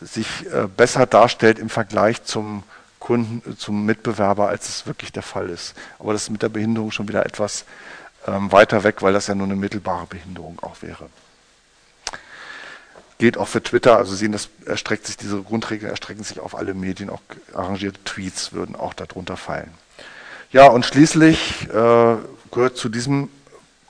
sich 0.00 0.46
äh, 0.52 0.68
besser 0.68 1.06
darstellt 1.06 1.58
im 1.58 1.68
Vergleich 1.68 2.22
zum 2.24 2.62
Kunden, 3.00 3.58
zum 3.58 3.84
Mitbewerber, 3.84 4.48
als 4.48 4.68
es 4.68 4.86
wirklich 4.86 5.12
der 5.12 5.22
Fall 5.22 5.50
ist. 5.50 5.74
Aber 5.98 6.12
das 6.12 6.22
ist 6.22 6.30
mit 6.30 6.42
der 6.42 6.48
Behinderung 6.48 6.90
schon 6.90 7.08
wieder 7.08 7.26
etwas 7.26 7.64
ähm, 8.26 8.50
weiter 8.52 8.84
weg, 8.84 9.02
weil 9.02 9.12
das 9.12 9.26
ja 9.26 9.34
nur 9.34 9.46
eine 9.46 9.56
mittelbare 9.56 10.06
Behinderung 10.06 10.58
auch 10.62 10.80
wäre. 10.80 11.08
Gilt 13.18 13.36
auch 13.36 13.48
für 13.48 13.62
Twitter, 13.62 13.96
also 13.96 14.14
sehen, 14.14 14.32
das 14.32 14.48
erstreckt 14.64 15.06
sich, 15.06 15.16
diese 15.16 15.42
Grundregeln 15.42 15.90
erstrecken 15.90 16.24
sich 16.24 16.40
auf 16.40 16.54
alle 16.56 16.74
Medien, 16.74 17.10
auch 17.10 17.20
arrangierte 17.52 18.02
Tweets 18.04 18.52
würden 18.52 18.74
auch 18.74 18.94
darunter 18.94 19.36
fallen. 19.36 19.72
Ja, 20.50 20.68
und 20.68 20.86
schließlich 20.86 21.68
äh, 21.68 22.16
gehört 22.50 22.76
zu 22.76 22.88
diesem 22.88 23.28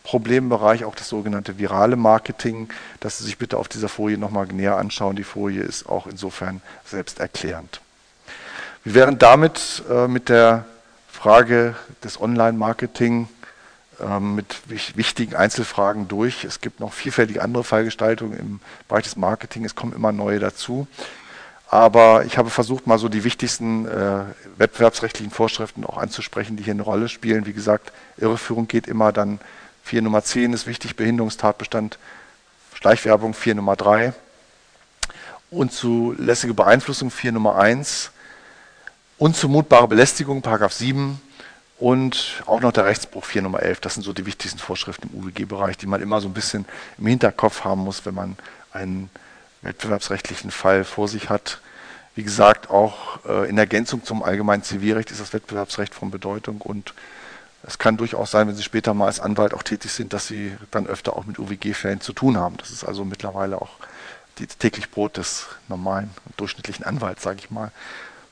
Problembereich, 0.05 0.85
auch 0.85 0.95
das 0.95 1.09
sogenannte 1.09 1.59
virale 1.59 1.97
Marketing, 1.97 2.69
dass 3.01 3.19
Sie 3.19 3.25
sich 3.25 3.39
bitte 3.39 3.57
auf 3.57 3.69
dieser 3.69 3.89
Folie 3.89 4.19
nochmal 4.19 4.47
näher 4.47 4.77
anschauen. 4.77 5.17
Die 5.17 5.25
Folie 5.25 5.63
ist 5.63 5.89
auch 5.89 6.07
insofern 6.07 6.61
selbsterklärend. 6.85 7.81
Wir 8.85 8.95
wären 8.95 9.19
damit 9.19 9.83
äh, 9.91 10.07
mit 10.07 10.29
der 10.29 10.67
Frage 11.11 11.75
des 12.05 12.21
Online-Marketing 12.21 13.29
äh, 13.99 14.21
mit 14.21 14.61
wichtigen 14.69 15.35
Einzelfragen 15.37 16.07
durch. 16.07 16.45
Es 16.45 16.61
gibt 16.61 16.81
noch 16.81 16.93
vielfältige 16.93 17.41
andere 17.41 17.65
Fallgestaltungen 17.65 18.39
im 18.39 18.61
Bereich 18.89 19.05
des 19.05 19.17
Marketing. 19.17 19.65
Es 19.65 19.75
kommen 19.75 19.95
immer 19.95 20.13
neue 20.13 20.39
dazu. 20.39 20.87
Aber 21.69 22.27
ich 22.27 22.37
habe 22.37 22.51
versucht, 22.51 22.87
mal 22.87 22.99
so 22.99 23.09
die 23.09 23.25
wichtigsten 23.25 23.89
äh, 23.89 24.25
wettbewerbsrechtlichen 24.59 25.33
Vorschriften 25.33 25.85
auch 25.85 25.97
anzusprechen, 25.97 26.57
die 26.57 26.63
hier 26.63 26.75
eine 26.75 26.83
Rolle 26.83 27.09
spielen. 27.09 27.47
Wie 27.47 27.55
gesagt, 27.55 27.91
Irreführung 28.19 28.69
geht 28.69 28.87
immer 28.87 29.11
dann 29.11 29.41
4 29.85 30.01
Nummer 30.01 30.25
10 30.25 30.55
ist 30.55 30.67
wichtig, 30.67 30.97
Behinderungstatbestand, 30.97 31.99
Schleichwerbung 32.75 33.35
4 33.35 33.55
Nummer 33.55 33.77
3. 33.77 34.15
Unzulässige 35.51 36.55
Beeinflussung 36.55 37.11
4 37.11 37.33
Nummer 37.33 37.57
1. 37.57 38.11
Unzumutbare 39.19 39.87
Belästigung, 39.87 40.41
Paragraph 40.41 40.73
7. 40.73 41.21
Und 41.79 42.43
auch 42.47 42.61
noch 42.61 42.73
der 42.73 42.87
Rechtsbruch 42.87 43.27
4 43.27 43.43
Nummer 43.43 43.61
11. 43.63 43.81
Das 43.81 43.95
sind 43.95 44.05
so 44.05 44.15
die 44.15 44.25
wichtigsten 44.25 44.59
Vorschriften 44.59 45.11
im 45.13 45.23
UWG-Bereich, 45.23 45.77
die 45.77 45.87
man 45.87 46.01
immer 46.01 46.21
so 46.23 46.29
ein 46.29 46.35
bisschen 46.35 46.65
im 46.97 47.07
Hinterkopf 47.07 47.65
haben 47.65 47.83
muss, 47.83 48.07
wenn 48.07 48.15
man 48.15 48.37
einen 48.73 49.11
wettbewerbsrechtlichen 49.61 50.51
Fall 50.51 50.85
vor 50.85 51.09
sich 51.09 51.29
hat. 51.29 51.61
Wie 52.15 52.23
gesagt, 52.23 52.71
auch 52.71 53.23
äh, 53.27 53.51
in 53.51 53.59
Ergänzung 53.59 54.03
zum 54.03 54.23
allgemeinen 54.23 54.63
Zivilrecht 54.63 55.11
ist 55.11 55.21
das 55.21 55.35
Wettbewerbsrecht 55.35 55.95
von 55.95 56.11
Bedeutung 56.11 56.63
und 56.63 56.95
es 57.67 57.79
kann 57.79 57.97
durchaus 57.97 58.31
sein, 58.31 58.47
wenn 58.47 58.57
Sie 58.57 58.63
später 58.63 58.93
mal 58.93 59.07
als 59.07 59.21
Anwalt 59.21 59.55
auch 59.55 59.63
tätig 59.63 59.91
sind, 59.93 60.13
dass 60.13 60.27
Sie 60.27 60.57
dann 60.71 60.87
öfter 60.87 61.17
auch 61.17 61.25
mit 61.25 61.39
UWG-Fällen 61.39 62.01
zu 62.01 62.13
tun 62.13 62.37
haben. 62.37 62.57
Das 62.59 62.71
ist 62.71 62.85
also 62.85 63.05
mittlerweile 63.05 63.61
auch 63.61 63.71
die 64.39 64.47
täglich 64.47 64.91
Brot 64.91 65.17
des 65.17 65.47
normalen, 65.69 66.11
durchschnittlichen 66.37 66.85
Anwalts, 66.85 67.23
sage 67.23 67.39
ich 67.39 67.51
mal. 67.51 67.73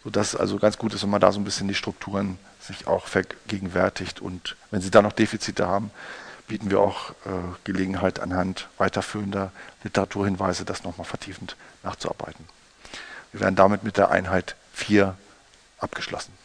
Sodass 0.04 0.34
es 0.34 0.36
also 0.36 0.58
ganz 0.58 0.76
gut 0.76 0.92
ist, 0.92 1.02
wenn 1.02 1.10
man 1.10 1.20
da 1.20 1.32
so 1.32 1.40
ein 1.40 1.44
bisschen 1.44 1.68
die 1.68 1.74
Strukturen 1.74 2.38
sich 2.60 2.86
auch 2.86 3.06
vergegenwärtigt. 3.06 4.20
Und 4.20 4.56
wenn 4.70 4.82
Sie 4.82 4.90
da 4.90 5.00
noch 5.00 5.12
Defizite 5.12 5.66
haben, 5.66 5.90
bieten 6.46 6.70
wir 6.70 6.80
auch 6.80 7.10
äh, 7.10 7.30
Gelegenheit 7.64 8.20
anhand 8.20 8.68
weiterführender 8.76 9.52
Literaturhinweise, 9.84 10.64
das 10.64 10.84
nochmal 10.84 11.06
vertiefend 11.06 11.56
nachzuarbeiten. 11.82 12.44
Wir 13.30 13.40
werden 13.40 13.56
damit 13.56 13.82
mit 13.82 13.96
der 13.96 14.10
Einheit 14.10 14.56
4 14.74 15.16
abgeschlossen. 15.78 16.41